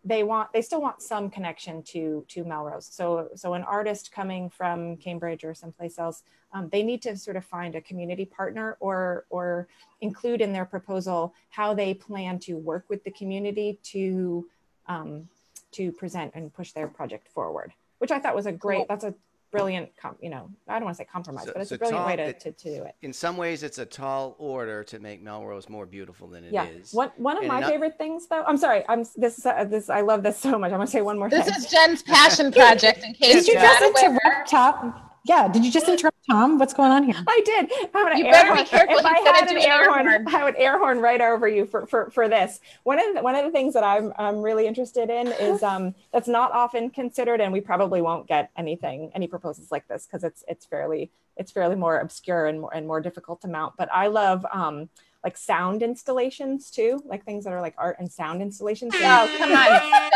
they 0.04 0.24
want 0.24 0.52
they 0.52 0.62
still 0.62 0.80
want 0.80 1.00
some 1.00 1.30
connection 1.30 1.84
to 1.84 2.24
to 2.26 2.42
Melrose. 2.42 2.88
So 2.90 3.28
so 3.36 3.54
an 3.54 3.62
artist 3.62 4.10
coming 4.10 4.50
from 4.50 4.96
Cambridge 4.96 5.44
or 5.44 5.54
someplace 5.54 5.96
else, 5.96 6.24
um, 6.52 6.68
they 6.70 6.82
need 6.82 7.00
to 7.02 7.16
sort 7.16 7.36
of 7.36 7.44
find 7.44 7.76
a 7.76 7.80
community 7.80 8.24
partner 8.24 8.76
or 8.80 9.26
or 9.30 9.68
include 10.00 10.40
in 10.40 10.52
their 10.52 10.64
proposal 10.64 11.34
how 11.50 11.72
they 11.72 11.94
plan 11.94 12.40
to 12.40 12.54
work 12.54 12.86
with 12.88 13.04
the 13.04 13.12
community 13.12 13.78
to 13.84 14.44
um, 14.88 15.28
to 15.70 15.92
present 15.92 16.32
and 16.34 16.52
push 16.52 16.72
their 16.72 16.88
project 16.88 17.28
forward. 17.28 17.72
Which 17.98 18.10
I 18.10 18.18
thought 18.18 18.34
was 18.34 18.46
a 18.46 18.52
great. 18.52 18.88
That's 18.88 19.04
a 19.04 19.14
brilliant, 19.50 19.90
com- 20.00 20.16
you 20.20 20.30
know, 20.30 20.50
I 20.68 20.74
don't 20.74 20.84
want 20.84 20.96
to 20.96 21.02
say 21.02 21.08
compromise, 21.10 21.46
so, 21.46 21.52
but 21.52 21.62
it's 21.62 21.70
so 21.70 21.76
a 21.76 21.78
brilliant 21.78 21.98
tall, 21.98 22.06
way 22.06 22.16
to, 22.16 22.22
it, 22.22 22.40
to, 22.40 22.52
to, 22.52 22.76
do 22.76 22.82
it. 22.84 22.94
In 23.02 23.12
some 23.12 23.36
ways, 23.36 23.62
it's 23.62 23.78
a 23.78 23.86
tall 23.86 24.36
order 24.38 24.84
to 24.84 24.98
make 24.98 25.22
Melrose 25.22 25.68
more 25.68 25.86
beautiful 25.86 26.28
than 26.28 26.44
it 26.44 26.52
yeah. 26.52 26.64
is. 26.64 26.92
One, 26.92 27.10
one 27.16 27.36
of 27.36 27.42
and 27.42 27.48
my 27.48 27.62
favorite 27.62 27.96
things, 27.98 28.26
though, 28.28 28.44
I'm 28.44 28.56
sorry, 28.56 28.84
I'm 28.88 29.04
this, 29.16 29.44
uh, 29.44 29.64
this, 29.64 29.88
I 29.90 30.00
love 30.00 30.22
this 30.22 30.38
so 30.38 30.58
much. 30.58 30.72
I'm 30.72 30.78
gonna 30.78 30.86
say 30.86 31.02
one 31.02 31.18
more 31.18 31.28
this 31.30 31.44
thing. 31.44 31.54
This 31.54 31.64
is 31.64 31.70
Jen's 31.70 32.02
passion 32.02 32.52
project. 32.52 33.04
In 33.04 33.14
case 33.14 33.46
Did 33.46 33.48
you 33.48 33.54
just 33.54 33.82
interrupt 33.82 34.50
top? 34.50 35.07
Yeah. 35.24 35.48
Did 35.48 35.64
you 35.64 35.70
just 35.70 35.88
interrupt 35.88 36.16
Tom? 36.30 36.58
What's 36.58 36.74
going 36.74 36.90
on 36.90 37.04
here? 37.04 37.16
I 37.26 37.40
did. 37.44 37.70
I'm 37.94 38.16
you 38.16 38.24
better 38.24 38.48
horn. 38.48 38.64
be 38.64 38.68
careful. 38.68 38.98
If 38.98 39.04
I 39.04 39.18
had 39.18 39.50
an 39.50 39.58
air 39.58 39.90
horn, 39.90 40.06
horn, 40.06 40.28
I 40.28 40.44
would 40.44 40.56
air 40.56 40.78
horn 40.78 41.00
right 41.00 41.20
over 41.20 41.46
you 41.48 41.66
for, 41.66 41.86
for, 41.86 42.10
for 42.10 42.28
this. 42.28 42.60
One 42.84 42.98
of 42.98 43.14
the, 43.14 43.22
one 43.22 43.34
of 43.34 43.44
the 43.44 43.50
things 43.50 43.74
that 43.74 43.84
I'm, 43.84 44.12
I'm 44.18 44.40
really 44.40 44.66
interested 44.66 45.10
in 45.10 45.28
is 45.28 45.62
um, 45.62 45.94
that's 46.12 46.28
not 46.28 46.52
often 46.52 46.90
considered, 46.90 47.40
and 47.40 47.52
we 47.52 47.60
probably 47.60 48.00
won't 48.00 48.26
get 48.26 48.50
anything, 48.56 49.10
any 49.14 49.26
proposals 49.26 49.70
like 49.70 49.86
this 49.88 50.06
because 50.06 50.24
it's 50.24 50.44
it's 50.48 50.64
fairly 50.64 51.10
it's 51.36 51.52
fairly 51.52 51.76
more 51.76 51.98
obscure 51.98 52.46
and 52.46 52.60
more 52.60 52.74
and 52.74 52.86
more 52.86 53.00
difficult 53.00 53.40
to 53.42 53.48
mount. 53.48 53.74
But 53.76 53.88
I 53.92 54.08
love 54.08 54.44
um, 54.52 54.88
like 55.24 55.36
sound 55.36 55.82
installations 55.82 56.70
too, 56.70 57.02
like 57.06 57.24
things 57.24 57.44
that 57.44 57.52
are 57.52 57.60
like 57.60 57.74
art 57.78 57.96
and 57.98 58.10
sound 58.10 58.42
installations. 58.42 58.94
Oh, 58.96 59.34
come 59.38 59.52
on. 59.52 60.10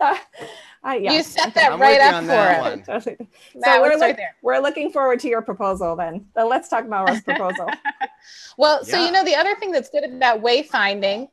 uh, 0.86 0.92
yeah. 0.92 1.12
You 1.12 1.22
set 1.22 1.54
that 1.54 1.72
I'm 1.72 1.80
right 1.80 2.00
up 2.00 2.24
for 2.24 2.72
it. 2.72 2.84
Totally. 2.84 3.16
So 3.64 3.80
we're, 3.80 3.96
look, 3.96 4.16
we're 4.42 4.58
looking 4.58 4.90
forward 4.92 5.18
to 5.20 5.28
your 5.28 5.42
proposal 5.42 5.96
then. 5.96 6.26
So 6.34 6.46
let's 6.46 6.68
talk 6.68 6.84
about 6.84 7.08
our 7.08 7.20
proposal. 7.22 7.68
well, 8.58 8.80
yeah. 8.84 8.90
so 8.94 9.04
you 9.04 9.10
know 9.10 9.24
the 9.24 9.34
other 9.34 9.54
thing 9.56 9.70
that's 9.72 9.88
good 9.88 10.04
about 10.04 10.42
wayfinding, 10.42 11.28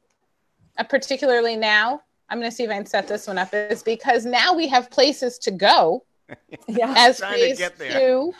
uh, 0.77 0.83
particularly 0.83 1.55
now, 1.55 2.01
I'm 2.29 2.39
going 2.39 2.49
to 2.49 2.55
see 2.55 2.63
if 2.63 2.69
I 2.69 2.75
can 2.75 2.85
set 2.85 3.07
this 3.07 3.27
one 3.27 3.37
up, 3.37 3.53
is 3.53 3.83
because 3.83 4.25
now 4.25 4.53
we 4.53 4.67
have 4.69 4.89
places 4.89 5.37
to 5.39 5.51
go 5.51 6.03
Yeah. 6.67 6.93
as 6.97 7.19
Trying 7.19 7.33
to 7.33 7.39
phase 7.39 7.57
get 7.57 7.77
there. 7.77 7.99
two 7.99 8.33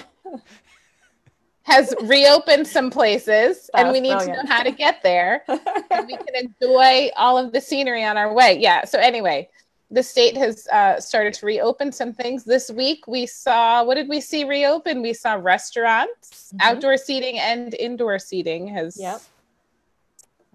has 1.64 1.94
reopened 2.04 2.68
some 2.68 2.90
places 2.90 3.70
and 3.74 3.92
we 3.92 4.00
That's 4.02 4.26
need 4.26 4.34
to 4.34 4.44
know 4.44 4.50
how 4.50 4.64
to 4.64 4.72
get 4.72 5.02
there 5.02 5.44
and 5.48 6.06
we 6.08 6.18
can 6.18 6.36
enjoy 6.36 7.10
all 7.16 7.38
of 7.38 7.54
the 7.54 7.62
scenery 7.62 8.04
on 8.04 8.18
our 8.18 8.34
way 8.34 8.58
yeah 8.60 8.84
so 8.84 9.00
anyway 9.00 9.50
the 9.94 10.02
state 10.04 10.36
has 10.36 10.68
uh, 10.70 11.00
started 11.00 11.34
to 11.36 11.46
reopen 11.46 11.92
some 11.92 12.12
things 12.14 12.44
this 12.44 12.72
week 12.72 13.08
we 13.08 13.26
saw 13.28 13.84
what 13.84 13.94
did 13.96 14.10
we 14.10 14.20
see 14.20 14.44
reopen 14.44 15.02
we 15.02 15.14
saw 15.14 15.34
restaurants 15.36 16.52
Mhm. 16.54 16.58
outdoor 16.62 16.98
seating 16.98 17.38
and 17.40 17.74
indoor 17.76 18.18
seating 18.20 18.68
has 18.68 18.98
Yep. 19.00 19.22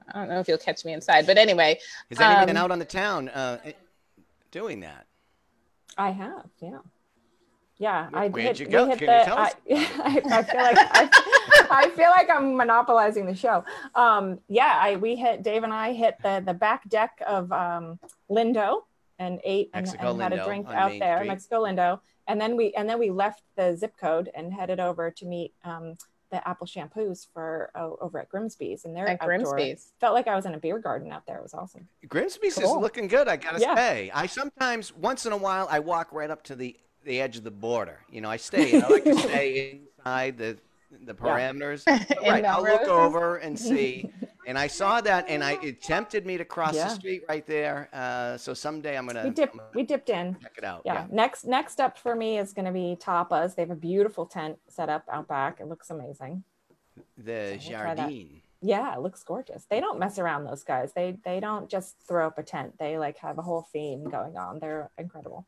i 0.08 0.18
don't 0.18 0.28
know 0.28 0.40
if 0.40 0.48
you'll 0.48 0.58
catch 0.58 0.84
me 0.84 0.92
inside 0.92 1.24
but 1.26 1.38
anyway 1.38 1.78
Has 2.10 2.20
anyone 2.20 2.46
been 2.46 2.56
Um, 2.56 2.64
out 2.64 2.70
on 2.72 2.78
the 2.80 2.84
town 2.84 3.28
uh, 3.28 3.58
doing 4.50 4.80
that? 4.80 5.06
I 5.96 6.10
have, 6.10 6.46
yeah. 6.60 6.78
Yeah, 7.78 8.08
I 8.12 8.28
Where'd 8.28 8.46
hit, 8.46 8.60
you 8.60 8.66
we 8.66 8.72
go? 8.72 8.86
hit 8.86 8.98
Can 8.98 9.06
the, 9.06 9.18
you 9.18 9.24
tell 9.24 9.38
I, 9.38 9.44
us? 9.44 9.54
I, 9.70 10.22
I 10.38 10.42
feel 10.42 10.62
like 10.62 10.78
I, 10.80 11.66
I 11.70 11.90
feel 11.90 12.10
like 12.10 12.28
I'm 12.30 12.56
monopolizing 12.56 13.24
the 13.26 13.34
show. 13.36 13.64
Um, 13.94 14.38
yeah, 14.48 14.78
I 14.80 14.96
we 14.96 15.14
hit 15.16 15.42
Dave 15.44 15.62
and 15.64 15.72
I 15.72 15.92
hit 15.92 16.16
the 16.22 16.42
the 16.44 16.54
back 16.54 16.88
deck 16.88 17.20
of 17.26 17.52
um, 17.52 17.98
Lindo 18.30 18.82
and 19.18 19.40
ate 19.44 19.70
and, 19.74 19.86
and 19.86 20.20
had 20.20 20.32
a 20.32 20.44
drink 20.44 20.66
out 20.68 20.90
Main 20.90 21.00
there, 21.00 21.16
Street. 21.18 21.28
Mexico 21.28 21.62
Lindo, 21.64 22.00
and 22.26 22.40
then 22.40 22.56
we 22.56 22.72
and 22.74 22.88
then 22.88 22.98
we 22.98 23.10
left 23.10 23.42
the 23.56 23.76
zip 23.76 23.96
code 23.98 24.30
and 24.34 24.52
headed 24.52 24.80
over 24.80 25.10
to 25.10 25.26
meet 25.26 25.52
um, 25.64 25.96
the 26.30 26.46
Apple 26.46 26.66
Shampoos 26.66 27.26
for 27.32 27.70
uh, 27.74 27.90
over 28.00 28.18
at 28.18 28.28
Grimsby's, 28.28 28.84
and 28.84 28.94
they're 28.94 29.08
at 29.08 29.20
outdoor. 29.22 29.38
grimsby's 29.38 29.92
Felt 30.00 30.14
like 30.14 30.26
I 30.28 30.36
was 30.36 30.46
in 30.46 30.54
a 30.54 30.58
beer 30.58 30.78
garden 30.78 31.10
out 31.10 31.26
there. 31.26 31.38
It 31.38 31.42
was 31.42 31.54
awesome. 31.54 31.88
Grimsby's 32.06 32.54
Cool. 32.56 32.76
is 32.76 32.82
looking 32.82 33.08
good. 33.08 33.28
I 33.28 33.36
gotta 33.36 33.60
Yeah. 33.60 33.74
say. 33.74 34.10
I 34.14 34.26
sometimes, 34.26 34.94
once 34.94 35.26
in 35.26 35.32
a 35.32 35.36
while, 35.36 35.66
I 35.70 35.78
walk 35.80 36.12
right 36.12 36.30
up 36.30 36.42
to 36.44 36.54
the 36.54 36.76
the 37.04 37.20
edge 37.20 37.36
of 37.38 37.44
the 37.44 37.50
border. 37.50 38.00
You 38.10 38.20
know, 38.20 38.28
I 38.28 38.36
stay. 38.36 38.80
I 38.80 38.86
like 38.88 39.04
to 39.04 39.18
stay 39.18 39.80
inside 39.98 40.36
the 40.38 40.58
the 41.04 41.14
parameters. 41.14 41.84
But 42.08 42.22
In 42.22 42.30
right, 42.30 42.44
I'll 42.44 42.62
look 42.62 42.82
over 42.88 43.36
and 43.36 43.58
see. 43.58 44.10
And 44.48 44.58
I 44.58 44.66
saw 44.66 45.02
that, 45.02 45.28
and 45.28 45.44
I 45.44 45.58
it 45.62 45.82
tempted 45.82 46.24
me 46.24 46.38
to 46.38 46.44
cross 46.44 46.74
Yeah. 46.74 46.84
the 46.88 46.94
street 46.94 47.22
right 47.28 47.46
there. 47.46 47.90
Uh, 47.92 48.38
so 48.38 48.54
someday 48.54 48.96
I'm 48.96 49.06
gonna, 49.06 49.24
We 49.24 49.30
dipped 49.30 49.54
gonna 49.58 49.68
we 49.74 49.82
dipped 49.82 50.08
in. 50.08 50.38
check 50.40 50.54
it 50.56 50.64
out. 50.64 50.80
yeah. 50.86 51.06
next 51.10 51.44
next 51.44 51.80
up 51.80 51.98
for 51.98 52.16
me 52.16 52.38
is 52.38 52.54
going 52.54 52.64
to 52.64 52.72
be 52.72 52.96
tapas 52.98 53.54
they 53.54 53.60
have 53.62 53.70
a 53.70 53.74
beautiful 53.76 54.24
tent 54.24 54.56
set 54.66 54.88
up 54.88 55.04
out 55.12 55.28
back 55.28 55.60
it 55.60 55.66
looks 55.68 55.90
amazing 55.90 56.44
The 57.18 57.58
So 57.60 57.68
we'll 57.70 57.78
try 57.80 57.94
that. 57.94 57.96
Jardine. 58.08 58.40
yeah 58.62 58.94
it 58.96 59.00
looks 59.02 59.22
gorgeous 59.22 59.66
they 59.68 59.80
don't 59.80 59.98
mess 59.98 60.18
around 60.18 60.44
those 60.44 60.64
guys 60.64 60.92
they 60.94 61.18
they 61.26 61.40
don't 61.40 61.68
just 61.68 61.96
throw 62.08 62.26
up 62.28 62.38
a 62.38 62.42
tent 62.42 62.78
they 62.78 62.96
like 62.98 63.18
have 63.18 63.36
a 63.36 63.42
whole 63.42 63.66
theme 63.70 64.04
going 64.08 64.38
on 64.38 64.60
they're 64.60 64.88
incredible 64.96 65.44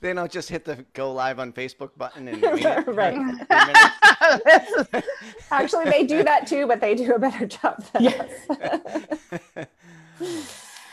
They 0.00 0.12
don't 0.12 0.30
just 0.30 0.48
hit 0.48 0.64
the 0.64 0.84
go 0.92 1.12
live 1.12 1.38
on 1.38 1.52
Facebook 1.52 1.90
button 1.96 2.28
and 2.28 2.40
wing 2.42 2.58
it 2.62 2.84
for 2.84 2.92
Right. 2.92 3.18
actually 5.50 5.84
they 5.86 6.04
do 6.04 6.22
that 6.24 6.46
too 6.46 6.66
but 6.66 6.80
they 6.80 6.94
do 6.94 7.14
a 7.14 7.18
better 7.18 7.46
job 7.46 7.84
than 7.92 8.04
Yeah. 8.04 8.26
us 8.50 9.66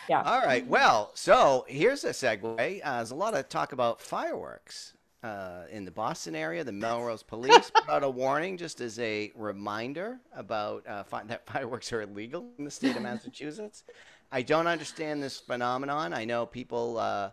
yeah 0.09 0.21
All 0.23 0.41
right. 0.41 0.65
Well, 0.67 1.11
so 1.13 1.65
here's 1.67 2.03
a 2.03 2.09
segue. 2.09 2.81
Uh, 2.83 2.97
there's 2.97 3.11
a 3.11 3.15
lot 3.15 3.35
of 3.35 3.47
talk 3.49 3.71
about 3.71 4.01
fireworks 4.01 4.93
uh, 5.23 5.63
in 5.71 5.85
the 5.85 5.91
Boston 5.91 6.35
area. 6.35 6.61
The 6.63 6.73
Melrose 6.73 7.23
Police 7.23 7.71
put 7.75 7.89
out 7.89 8.03
a 8.03 8.09
warning 8.09 8.57
just 8.57 8.81
as 8.81 8.99
a 8.99 9.31
reminder 9.35 10.19
about 10.35 10.85
uh, 10.87 11.03
fi- 11.03 11.23
that 11.23 11.45
fireworks 11.47 11.93
are 11.93 12.01
illegal 12.01 12.49
in 12.59 12.65
the 12.65 12.71
state 12.71 12.97
of 12.97 13.01
Massachusetts. 13.01 13.83
I 14.31 14.41
don't 14.41 14.67
understand 14.67 15.23
this 15.23 15.39
phenomenon. 15.39 16.11
I 16.13 16.25
know 16.25 16.45
people 16.45 16.97
uh, 16.97 17.29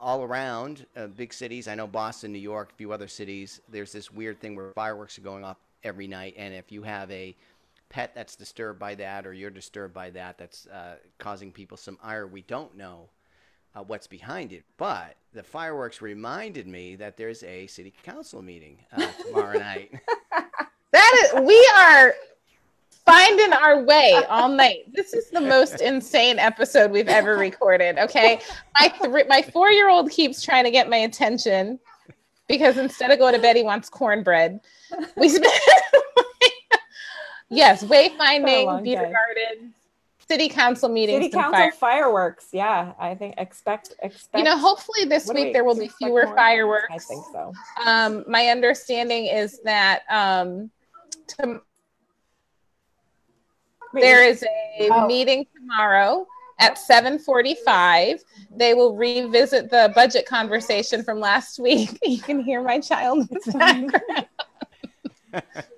all 0.00 0.22
around 0.22 0.86
uh, 0.96 1.06
big 1.06 1.32
cities. 1.32 1.68
I 1.68 1.74
know 1.74 1.86
Boston, 1.86 2.32
New 2.32 2.38
York, 2.38 2.70
a 2.72 2.74
few 2.74 2.92
other 2.92 3.08
cities. 3.08 3.60
There's 3.68 3.92
this 3.92 4.10
weird 4.10 4.40
thing 4.40 4.56
where 4.56 4.72
fireworks 4.72 5.18
are 5.18 5.22
going 5.22 5.44
off 5.44 5.56
every 5.82 6.06
night, 6.06 6.34
and 6.36 6.54
if 6.54 6.70
you 6.72 6.82
have 6.82 7.10
a 7.10 7.36
pet 7.88 8.14
that's 8.14 8.36
disturbed 8.36 8.78
by 8.78 8.94
that 8.94 9.26
or 9.26 9.32
you're 9.32 9.50
disturbed 9.50 9.94
by 9.94 10.10
that 10.10 10.36
that's 10.36 10.66
uh, 10.66 10.96
causing 11.18 11.50
people 11.50 11.74
some 11.74 11.96
ire 12.02 12.26
we 12.26 12.42
don't 12.42 12.76
know 12.76 13.08
uh, 13.74 13.82
what's 13.82 14.06
behind 14.06 14.52
it 14.52 14.62
but 14.76 15.16
the 15.32 15.42
fireworks 15.42 16.02
reminded 16.02 16.66
me 16.66 16.96
that 16.96 17.16
there's 17.16 17.42
a 17.44 17.66
city 17.66 17.94
council 18.02 18.42
meeting 18.42 18.76
uh, 18.92 19.06
tomorrow 19.24 19.58
night 19.58 19.90
That 20.90 21.22
is, 21.22 21.40
we 21.42 21.70
are 21.76 22.14
finding 23.08 23.52
our 23.52 23.82
way 23.84 24.20
all 24.28 24.48
night. 24.48 24.92
This 24.92 25.12
is 25.14 25.30
the 25.30 25.40
most 25.40 25.80
insane 25.80 26.38
episode 26.38 26.90
we've 26.90 27.08
ever 27.08 27.36
recorded. 27.36 27.98
Okay, 27.98 28.40
my 28.80 28.88
three, 29.02 29.24
my 29.24 29.42
four 29.42 29.70
year 29.70 29.88
old 29.88 30.10
keeps 30.10 30.42
trying 30.42 30.64
to 30.64 30.70
get 30.70 30.88
my 30.88 30.98
attention 30.98 31.78
because 32.48 32.76
instead 32.78 33.10
of 33.10 33.18
going 33.18 33.34
to 33.34 33.40
bed, 33.40 33.56
he 33.56 33.62
wants 33.62 33.88
cornbread. 33.88 34.60
We 35.16 35.28
spent 35.28 35.52
yes, 37.50 37.84
wayfinding, 37.84 38.82
beer 38.84 39.02
day. 39.06 39.12
garden, 39.12 39.74
city 40.28 40.48
council 40.48 40.88
meetings, 40.88 41.24
city 41.24 41.30
council 41.30 41.52
fire. 41.52 41.72
fireworks 41.72 42.48
yeah 42.52 42.92
i 42.98 43.14
think 43.14 43.34
expect 43.38 43.94
expect 44.02 44.36
You 44.36 44.44
know, 44.44 44.58
hopefully 44.58 45.06
this 45.06 45.26
what 45.26 45.36
week 45.36 45.46
we 45.46 45.52
there 45.54 45.64
will 45.64 45.74
be 45.78 45.88
fewer 45.88 46.26
more? 46.26 46.36
fireworks. 46.36 46.86
i 46.90 46.98
think 46.98 47.24
so 47.32 47.52
Um, 47.86 48.24
my 48.28 48.48
understanding 48.48 49.24
is 49.26 49.60
that 49.64 50.02
um, 50.10 50.70
to, 51.28 51.62
there 53.92 54.22
is 54.24 54.42
a 54.42 54.90
Oh. 54.90 55.06
meeting 55.06 55.46
tomorrow 55.56 56.26
at 56.58 56.78
7:45. 56.78 58.22
They 58.50 58.74
will 58.74 58.94
revisit 58.96 59.70
the 59.70 59.92
budget 59.94 60.26
conversation 60.26 61.02
from 61.02 61.20
last 61.20 61.58
week. 61.58 61.98
You 62.06 62.20
can 62.20 62.40
hear 62.40 62.62
my 62.62 62.80
child 62.80 63.28
in 63.30 63.38
the 63.44 63.58
background. 63.58 64.26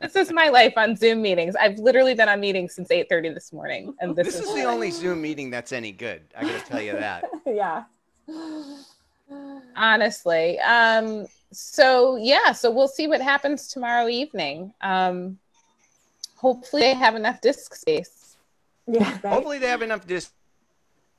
this 0.00 0.16
is 0.16 0.32
my 0.32 0.48
life 0.48 0.74
on 0.76 0.96
Zoom 0.96 1.22
meetings. 1.22 1.56
I've 1.56 1.78
literally 1.78 2.14
been 2.14 2.28
on 2.28 2.40
meetings 2.40 2.74
since 2.74 2.90
8:30 2.90 3.30
this 3.34 3.52
morning, 3.52 3.94
and 4.00 4.14
this, 4.14 4.32
this 4.34 4.40
is 4.48 4.54
the 4.54 4.64
only 4.64 4.90
zoom 4.90 5.20
meeting 5.20 5.50
that's 5.50 5.72
any 5.72 5.92
good 5.92 6.22
i 6.36 6.42
gotta 6.42 6.60
tell 6.60 6.80
you 6.80 6.92
that 6.92 7.24
yeah 7.46 7.84
honestly. 9.76 10.58
Um, 10.60 11.26
so 11.52 12.16
yeah, 12.16 12.52
so 12.52 12.70
we'll 12.70 12.88
see 12.88 13.08
what 13.08 13.20
happens 13.20 13.68
tomorrow 13.68 14.08
evening. 14.08 14.72
Um, 14.80 15.38
hopefully 16.40 16.82
they 16.82 16.94
have 16.94 17.14
enough 17.16 17.40
disk 17.40 17.74
space. 17.74 18.36
yeah 18.86 19.10
right. 19.22 19.32
Hopefully 19.32 19.58
they 19.58 19.68
have 19.68 19.82
enough 19.82 20.06
disk 20.06 20.32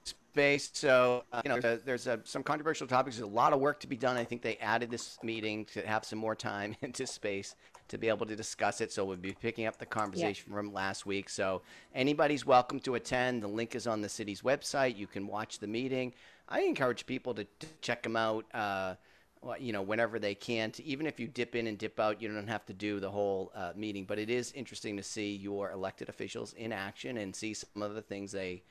space 0.03 0.69
so 0.73 1.23
uh, 1.33 1.41
you 1.43 1.49
know 1.49 1.57
uh, 1.57 1.77
there's 1.85 2.07
uh, 2.07 2.17
some 2.23 2.41
controversial 2.41 2.87
topics. 2.87 3.17
There's 3.17 3.29
a 3.29 3.33
lot 3.33 3.53
of 3.53 3.59
work 3.59 3.79
to 3.81 3.87
be 3.87 3.97
done. 3.97 4.17
I 4.17 4.23
think 4.23 4.41
they 4.41 4.57
added 4.57 4.89
this 4.89 5.19
meeting 5.21 5.65
to 5.65 5.85
have 5.85 6.05
some 6.05 6.19
more 6.19 6.35
time 6.35 6.75
into 6.81 7.05
space 7.05 7.55
to 7.89 7.97
be 7.97 8.07
able 8.07 8.25
to 8.25 8.35
discuss 8.35 8.81
it. 8.81 8.91
So 8.91 9.03
we'll 9.03 9.17
be 9.17 9.33
picking 9.33 9.65
up 9.65 9.77
the 9.77 9.85
conversation 9.85 10.51
from 10.51 10.73
last 10.73 11.05
week. 11.05 11.29
So 11.29 11.61
anybody's 11.93 12.45
welcome 12.45 12.79
to 12.81 12.95
attend. 12.95 13.43
The 13.43 13.49
link 13.49 13.75
is 13.75 13.85
on 13.85 14.01
the 14.01 14.07
city's 14.09 14.41
website. 14.41 14.97
You 14.97 15.07
can 15.07 15.27
watch 15.27 15.59
the 15.59 15.67
meeting. 15.67 16.13
I 16.47 16.61
encourage 16.61 17.05
people 17.05 17.33
to, 17.33 17.43
to 17.43 17.67
check 17.81 18.01
them 18.01 18.15
out 18.15 18.45
uh, 18.53 18.57
well, 18.59 18.97
you 19.59 19.73
know, 19.73 19.81
whenever 19.81 20.19
they 20.19 20.35
can. 20.35 20.71
To, 20.71 20.83
even 20.83 21.07
if 21.07 21.19
you 21.19 21.27
dip 21.27 21.55
in 21.55 21.67
and 21.67 21.77
dip 21.77 21.99
out, 21.99 22.21
you 22.21 22.31
don't 22.31 22.47
have 22.47 22.65
to 22.67 22.73
do 22.73 22.99
the 22.99 23.09
whole 23.09 23.51
uh, 23.55 23.73
meeting. 23.75 24.05
But 24.05 24.19
it 24.19 24.29
is 24.29 24.51
interesting 24.53 24.97
to 24.97 25.03
see 25.03 25.35
your 25.35 25.71
elected 25.71 26.09
officials 26.09 26.53
in 26.53 26.71
action 26.71 27.17
and 27.17 27.35
see 27.35 27.53
some 27.53 27.81
of 27.81 27.95
the 27.95 28.01
things 28.01 28.31
they 28.31 28.63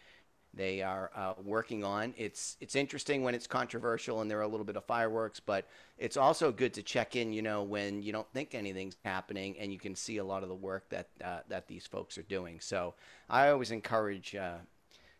they 0.52 0.82
are 0.82 1.10
uh, 1.14 1.34
working 1.44 1.84
on. 1.84 2.12
It's 2.16 2.56
it's 2.60 2.74
interesting 2.74 3.22
when 3.22 3.34
it's 3.34 3.46
controversial 3.46 4.20
and 4.20 4.30
there 4.30 4.38
are 4.38 4.42
a 4.42 4.48
little 4.48 4.66
bit 4.66 4.76
of 4.76 4.84
fireworks, 4.84 5.38
but 5.38 5.68
it's 5.98 6.16
also 6.16 6.50
good 6.50 6.74
to 6.74 6.82
check 6.82 7.14
in. 7.14 7.32
You 7.32 7.42
know, 7.42 7.62
when 7.62 8.02
you 8.02 8.12
don't 8.12 8.26
think 8.32 8.54
anything's 8.54 8.96
happening 9.04 9.56
and 9.58 9.72
you 9.72 9.78
can 9.78 9.94
see 9.94 10.16
a 10.16 10.24
lot 10.24 10.42
of 10.42 10.48
the 10.48 10.54
work 10.54 10.88
that 10.90 11.08
uh, 11.24 11.40
that 11.48 11.68
these 11.68 11.86
folks 11.86 12.18
are 12.18 12.22
doing. 12.22 12.58
So 12.60 12.94
I 13.28 13.48
always 13.50 13.70
encourage 13.70 14.34
uh, 14.34 14.58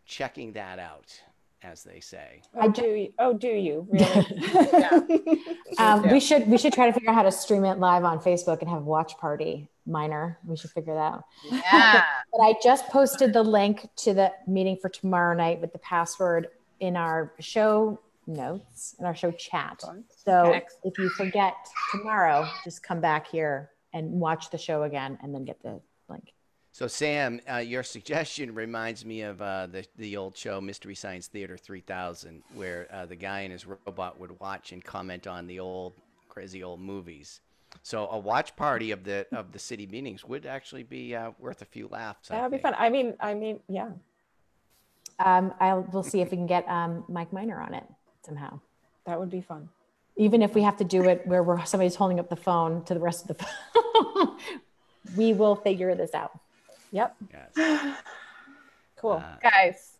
checking 0.05 0.51
that 0.53 0.79
out, 0.79 1.21
as 1.63 1.83
they 1.83 1.99
say. 1.99 2.41
oh 2.55 2.69
do 2.69 2.83
you 2.83 3.13
oh 3.19 3.33
do 3.33 3.47
you 3.47 3.87
really 3.89 4.05
Um, 5.77 6.03
Yeah. 6.03 6.11
We 6.11 6.19
should 6.19 6.47
we 6.47 6.57
should 6.57 6.73
try 6.73 6.87
to 6.87 6.93
figure 6.93 7.09
out 7.09 7.15
how 7.15 7.23
to 7.23 7.31
stream 7.31 7.65
it 7.65 7.79
live 7.79 8.03
on 8.03 8.19
Facebook 8.19 8.61
and 8.61 8.69
have 8.69 8.81
a 8.81 8.85
watch 8.85 9.17
party. 9.17 9.69
Minor, 9.85 10.37
we 10.45 10.55
should 10.57 10.71
figure 10.71 10.93
that 10.93 11.13
out. 11.13 11.23
Yeah. 11.51 12.03
But 12.31 12.43
I 12.43 12.53
just 12.63 12.87
posted 12.87 13.33
the 13.33 13.43
link 13.43 13.89
to 13.97 14.13
the 14.13 14.31
meeting 14.47 14.77
for 14.81 14.87
tomorrow 14.87 15.35
night 15.35 15.59
with 15.59 15.73
the 15.73 15.79
password 15.79 16.47
in 16.79 16.95
our 16.95 17.33
show 17.39 17.99
notes 18.27 18.95
in 18.99 19.05
our 19.05 19.15
show 19.15 19.31
chat. 19.31 19.81
So 20.25 20.51
Excellent. 20.51 20.63
if 20.85 20.97
you 20.97 21.09
forget 21.09 21.55
tomorrow, 21.91 22.47
just 22.63 22.83
come 22.83 23.01
back 23.01 23.27
here 23.27 23.71
and 23.93 24.11
watch 24.11 24.49
the 24.49 24.57
show 24.57 24.83
again 24.83 25.17
and 25.21 25.33
then 25.33 25.43
get 25.43 25.61
the 25.61 25.81
link. 26.07 26.33
So 26.71 26.87
Sam, 26.87 27.41
uh, 27.51 27.57
your 27.57 27.83
suggestion 27.97 28.53
reminds 28.55 29.05
me 29.05 29.21
of 29.21 29.41
uh, 29.41 29.67
the 29.67 29.85
the 29.97 30.17
old 30.17 30.35
show 30.37 30.61
Mystery 30.61 30.95
Science 30.95 31.27
Theater 31.27 31.57
3000, 31.57 32.43
where 32.55 32.87
uh, 32.91 33.05
the 33.05 33.15
guy 33.15 33.41
and 33.41 33.51
his 33.51 33.65
robot 33.65 34.19
would 34.19 34.39
watch 34.39 34.71
and 34.71 34.83
comment 34.83 35.27
on 35.27 35.47
the 35.47 35.59
old 35.59 35.93
crazy 36.29 36.63
old 36.63 36.79
movies. 36.79 37.41
So 37.83 38.07
a 38.09 38.17
watch 38.17 38.55
party 38.55 38.91
of 38.91 39.03
the 39.03 39.25
of 39.31 39.51
the 39.51 39.59
city 39.59 39.87
meetings 39.87 40.25
would 40.25 40.45
actually 40.45 40.83
be 40.83 41.15
uh, 41.15 41.31
worth 41.39 41.61
a 41.61 41.65
few 41.65 41.87
laughs. 41.87 42.29
That 42.29 42.41
would 42.43 42.57
be 42.57 42.61
fun 42.61 42.75
i 42.77 42.89
mean 42.89 43.15
i 43.19 43.33
mean 43.33 43.59
yeah 43.69 43.89
Um, 45.19 45.53
I'll 45.59 45.81
we'll 45.91 46.03
see 46.03 46.21
if 46.21 46.31
we 46.31 46.37
can 46.37 46.47
get 46.47 46.67
um, 46.67 47.03
Mike 47.07 47.31
Miner 47.31 47.61
on 47.61 47.73
it 47.73 47.83
somehow. 48.25 48.59
that 49.05 49.19
would 49.19 49.29
be 49.29 49.41
fun 49.41 49.69
even 50.17 50.41
if 50.41 50.53
we 50.53 50.61
have 50.61 50.77
to 50.77 50.83
do 50.83 51.03
it 51.05 51.25
where 51.25 51.43
we're 51.43 51.63
somebody's 51.65 51.95
holding 51.95 52.19
up 52.19 52.29
the 52.29 52.35
phone 52.35 52.83
to 52.85 52.93
the 52.93 52.99
rest 52.99 53.29
of 53.29 53.37
the 53.37 53.45
phone, 54.13 54.37
we 55.15 55.33
will 55.33 55.55
figure 55.55 55.95
this 55.95 56.13
out. 56.13 56.37
Yep. 56.91 57.15
Yes. 57.33 57.97
Cool. 58.97 59.13
Uh, 59.13 59.35
Guys, 59.41 59.97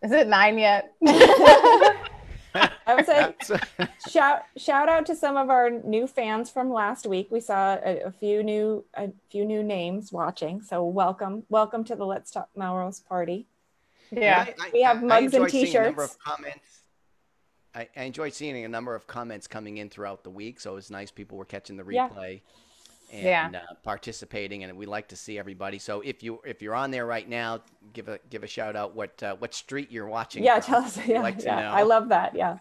is 0.00 0.12
it 0.12 0.28
nine 0.28 0.58
yet? 0.58 0.92
I 1.04 2.94
would 2.94 3.04
say 3.04 3.34
shout 4.08 4.42
shout 4.56 4.88
out 4.88 5.06
to 5.06 5.16
some 5.16 5.36
of 5.36 5.50
our 5.50 5.70
new 5.70 6.06
fans 6.06 6.50
from 6.50 6.70
last 6.72 7.04
week. 7.04 7.26
We 7.32 7.40
saw 7.40 7.78
a, 7.84 8.02
a 8.04 8.12
few 8.12 8.44
new 8.44 8.84
a 8.94 9.08
few 9.28 9.44
new 9.44 9.64
names 9.64 10.12
watching. 10.12 10.62
So 10.62 10.84
welcome 10.84 11.42
welcome 11.48 11.82
to 11.84 11.96
the 11.96 12.06
Let's 12.06 12.30
Talk 12.30 12.48
Melrose 12.54 13.00
party. 13.00 13.48
yeah. 14.12 14.44
I- 14.46 14.54
I- 14.66 14.70
We 14.72 14.82
have 14.82 14.98
I 14.98 15.00
mugs 15.00 15.34
and 15.34 15.46
enjoyed 15.46 15.50
seeing 15.50 15.76
a 15.76 15.82
number 15.82 16.02
t-shirts. 16.02 16.14
of 16.14 16.18
comments. 16.20 16.80
I, 17.74 17.88
I 17.96 18.02
enjoyed 18.04 18.34
seeing 18.34 18.64
a 18.64 18.68
number 18.68 18.94
of 18.94 19.08
comments 19.08 19.48
coming 19.48 19.78
in 19.78 19.90
throughout 19.90 20.22
the 20.22 20.30
week, 20.30 20.60
so 20.60 20.70
it 20.70 20.74
was 20.76 20.92
nice 20.92 21.10
people 21.10 21.36
were 21.38 21.44
catching 21.44 21.76
the 21.76 21.84
Yeah. 21.90 22.08
And 23.14 23.52
Yeah. 23.54 23.60
uh, 23.70 23.74
participating, 23.82 24.64
and 24.64 24.76
we 24.76 24.86
like 24.86 25.08
to 25.08 25.16
see 25.16 25.38
everybody. 25.38 25.78
So 25.78 26.00
if 26.00 26.22
you 26.22 26.40
if 26.44 26.60
you're 26.62 26.74
on 26.74 26.90
there 26.90 27.06
right 27.06 27.28
now, 27.28 27.60
give 27.92 28.08
a 28.08 28.18
give 28.30 28.42
a 28.42 28.46
shout 28.46 28.76
out 28.76 28.94
what 28.94 29.22
uh, 29.22 29.36
what 29.36 29.54
street 29.54 29.90
you're 29.92 30.06
watching. 30.08 30.42
Yeah, 30.44 30.60
from. 30.60 30.74
tell 30.74 30.82
us. 30.84 30.98
Yeah, 31.06 31.22
like 31.22 31.42
yeah. 31.42 31.72
I 31.72 31.82
love 31.82 32.08
that. 32.10 32.34
Yeah. 32.34 32.58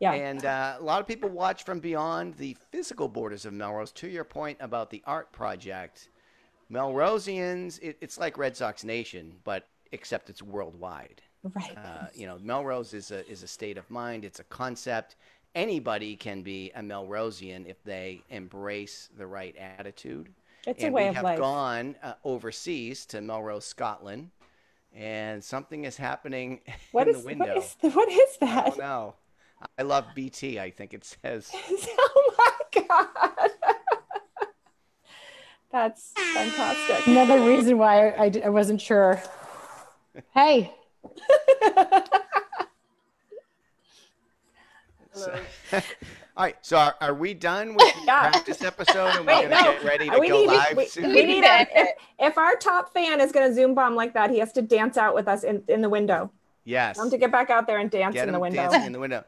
Yeah. 0.00 0.12
And 0.12 0.44
uh, 0.44 0.76
a 0.78 0.82
lot 0.82 1.00
of 1.00 1.06
people 1.06 1.28
watch 1.30 1.64
from 1.64 1.80
beyond 1.80 2.34
the 2.34 2.56
physical 2.70 3.08
borders 3.08 3.46
of 3.46 3.52
Melrose. 3.52 3.92
To 3.92 4.08
your 4.08 4.24
point 4.24 4.58
about 4.60 4.90
the 4.90 5.02
art 5.06 5.32
project, 5.32 6.08
Melrosians, 6.70 7.80
it, 7.82 7.96
it's 8.00 8.18
like 8.18 8.36
Red 8.36 8.56
Sox 8.56 8.84
Nation, 8.84 9.36
but 9.44 9.68
except 9.92 10.28
it's 10.30 10.42
worldwide. 10.42 11.22
right. 11.54 11.76
Uh, 11.76 12.06
you 12.14 12.26
know, 12.26 12.38
Melrose 12.42 12.92
is 12.94 13.10
a 13.10 13.26
is 13.30 13.42
a 13.42 13.46
state 13.46 13.78
of 13.78 13.88
mind. 13.90 14.24
It's 14.24 14.40
a 14.40 14.44
concept. 14.44 15.16
Anybody 15.54 16.16
can 16.16 16.42
be 16.42 16.72
a 16.74 16.80
Melrosian 16.80 17.66
if 17.68 17.82
they 17.84 18.22
embrace 18.28 19.08
the 19.16 19.26
right 19.26 19.54
attitude. 19.78 20.28
It's 20.66 20.82
and 20.82 20.92
a 20.92 20.94
way 20.94 21.08
of 21.08 21.14
life. 21.16 21.24
we 21.24 21.30
have 21.30 21.38
gone 21.38 21.96
uh, 22.02 22.14
overseas 22.24 23.06
to 23.06 23.20
Melrose, 23.20 23.64
Scotland, 23.64 24.30
and 24.94 25.44
something 25.44 25.84
is 25.84 25.96
happening 25.96 26.60
What 26.92 27.06
in 27.08 27.14
is 27.14 27.20
the 27.22 27.26
window. 27.28 27.46
what 27.54 27.56
is 27.58 27.76
what 27.94 28.08
is 28.08 28.38
I 28.42 28.46
that? 28.46 28.64
don't 28.66 28.78
know. 28.78 29.14
I 29.78 29.82
love 29.82 30.06
BT. 30.14 30.58
I 30.58 30.70
think 30.70 30.92
it 30.92 31.04
says. 31.04 31.50
oh 31.98 32.34
my 32.38 32.82
god. 32.88 33.50
That's 35.70 36.12
fantastic. 36.34 37.06
Another 37.06 37.40
reason 37.46 37.78
why 37.78 38.08
I, 38.10 38.24
I, 38.24 38.32
I 38.46 38.48
wasn't 38.48 38.80
sure. 38.80 39.20
Hey, 40.32 40.72
So- 45.12 45.40
All 46.36 46.44
right. 46.44 46.56
So 46.62 46.76
are, 46.76 46.94
are 47.00 47.14
we 47.14 47.32
done 47.34 47.74
with 47.76 47.94
the 47.94 48.00
Yeah. 48.06 48.30
practice 48.30 48.62
episode 48.62 49.06
and 49.16 49.20
we're 49.26 49.32
going 49.32 49.50
to 49.50 49.54
no. 49.54 49.62
get 49.72 49.84
ready 49.84 50.10
to 50.10 50.18
we 50.18 50.28
go 50.28 50.40
need, 50.40 50.46
live 50.48 50.76
we, 50.76 50.86
soon? 50.86 51.08
we 51.12 51.24
need 51.24 51.44
a, 51.44 51.66
if, 51.80 51.88
if 52.18 52.38
our 52.38 52.56
top 52.56 52.92
fan 52.92 53.20
is 53.20 53.30
going 53.32 53.48
to 53.48 53.54
zoom 53.54 53.74
bomb 53.74 53.94
like 53.94 54.14
that, 54.14 54.30
he 54.30 54.38
has 54.40 54.52
to 54.52 54.62
dance 54.62 54.96
out 54.96 55.14
with 55.14 55.28
us 55.28 55.44
in, 55.44 55.62
in 55.68 55.80
the 55.80 55.88
window. 55.88 56.30
yes. 56.64 56.96
Tell 56.96 57.04
him 57.04 57.10
to 57.12 57.18
get 57.18 57.30
back 57.30 57.50
out 57.50 57.66
there 57.68 57.78
and 57.78 57.90
dance 57.90 58.14
Get 58.14 58.26
in 58.26 58.32
the 58.34 58.40
window. 58.40 58.62
dancing 58.62 58.84
in 58.84 58.92
the 58.92 58.98
window. 58.98 59.24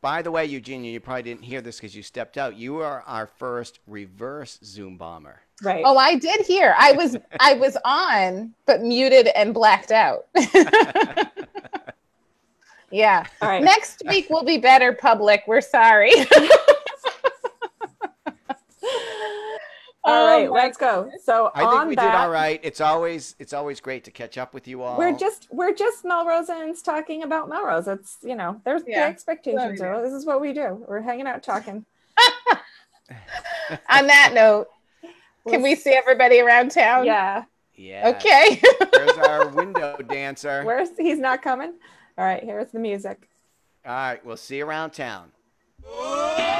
By 0.00 0.20
the 0.20 0.30
way, 0.30 0.44
Eugenia, 0.44 0.92
you 0.92 1.00
probably 1.00 1.22
didn't 1.22 1.44
hear 1.44 1.62
this 1.62 1.76
because 1.78 1.96
you 1.96 2.02
stepped 2.02 2.36
out. 2.36 2.56
You 2.56 2.80
are 2.80 3.02
our 3.06 3.26
first 3.26 3.80
reverse 3.86 4.58
Zoom 4.62 4.98
bomber. 4.98 5.40
Right. 5.62 5.82
Oh, 5.86 5.96
I 5.96 6.16
did 6.16 6.44
hear. 6.44 6.74
I 6.78 6.92
was 6.92 7.16
I 7.40 7.54
was 7.54 7.76
on, 7.86 8.52
but 8.66 8.82
muted 8.82 9.28
and 9.28 9.54
blacked 9.54 9.92
out. 9.92 10.26
Yeah. 12.94 13.26
All 13.42 13.48
right. 13.48 13.62
Next 13.62 14.02
week 14.06 14.30
will 14.30 14.44
be 14.44 14.58
better, 14.58 14.92
public. 14.92 15.42
We're 15.48 15.60
sorry. 15.60 16.12
all 20.04 20.12
oh 20.12 20.26
right, 20.26 20.48
Oh 20.48 20.52
let's 20.52 20.78
go. 20.78 21.10
So 21.22 21.50
I 21.56 21.68
think 21.70 21.88
we 21.88 21.94
that, 21.96 22.02
did 22.02 22.14
all 22.14 22.30
right. 22.30 22.60
It's 22.62 22.80
always 22.80 23.34
it's 23.40 23.52
always 23.52 23.80
great 23.80 24.04
to 24.04 24.12
catch 24.12 24.38
up 24.38 24.54
with 24.54 24.68
you 24.68 24.82
all. 24.82 24.96
we're 24.96 25.16
just 25.16 25.48
we're 25.50 25.74
just 25.74 26.04
Melrosans 26.04 26.84
talking 26.84 27.24
about 27.24 27.48
Melrose. 27.48 27.88
It's 27.88 28.18
you 28.22 28.36
know, 28.36 28.60
there's 28.64 28.82
Yeah. 28.86 29.00
the 29.00 29.06
expectations. 29.06 29.80
Love 29.80 29.88
are 29.88 30.02
this 30.02 30.12
is 30.12 30.24
what 30.24 30.40
we 30.40 30.52
do. 30.52 30.84
We're 30.86 31.00
hanging 31.00 31.26
out 31.26 31.42
talking. 31.42 31.84
On 33.90 34.06
that 34.06 34.32
note, 34.34 34.68
can 35.48 35.62
we 35.62 35.74
see 35.74 35.90
everybody 35.92 36.40
around 36.40 36.70
town? 36.70 37.06
Yeah. 37.06 37.44
yeah. 37.74 38.10
Okay. 38.10 38.62
There's 38.92 39.18
our 39.18 39.48
window 39.48 39.96
dancer. 40.08 40.62
Where's 40.62 40.90
he's 40.96 41.18
not 41.18 41.42
coming? 41.42 41.74
All 42.16 42.24
right, 42.24 42.44
here's 42.44 42.70
the 42.70 42.78
music. 42.78 43.28
All 43.84 43.92
right. 43.92 44.24
We'll 44.24 44.36
see 44.36 44.58
you 44.58 44.66
around 44.66 44.92
town. 44.92 45.32
Here's 45.82 46.53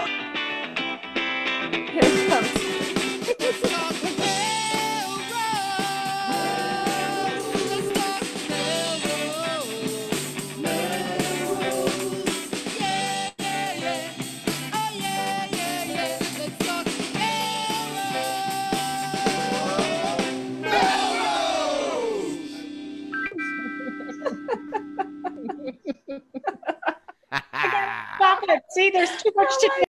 See, 28.75 28.91
there's 28.91 29.11
too 29.23 29.31
much 29.37 29.51
to 29.61 29.71
oh 29.71 29.77
do. 29.77 29.83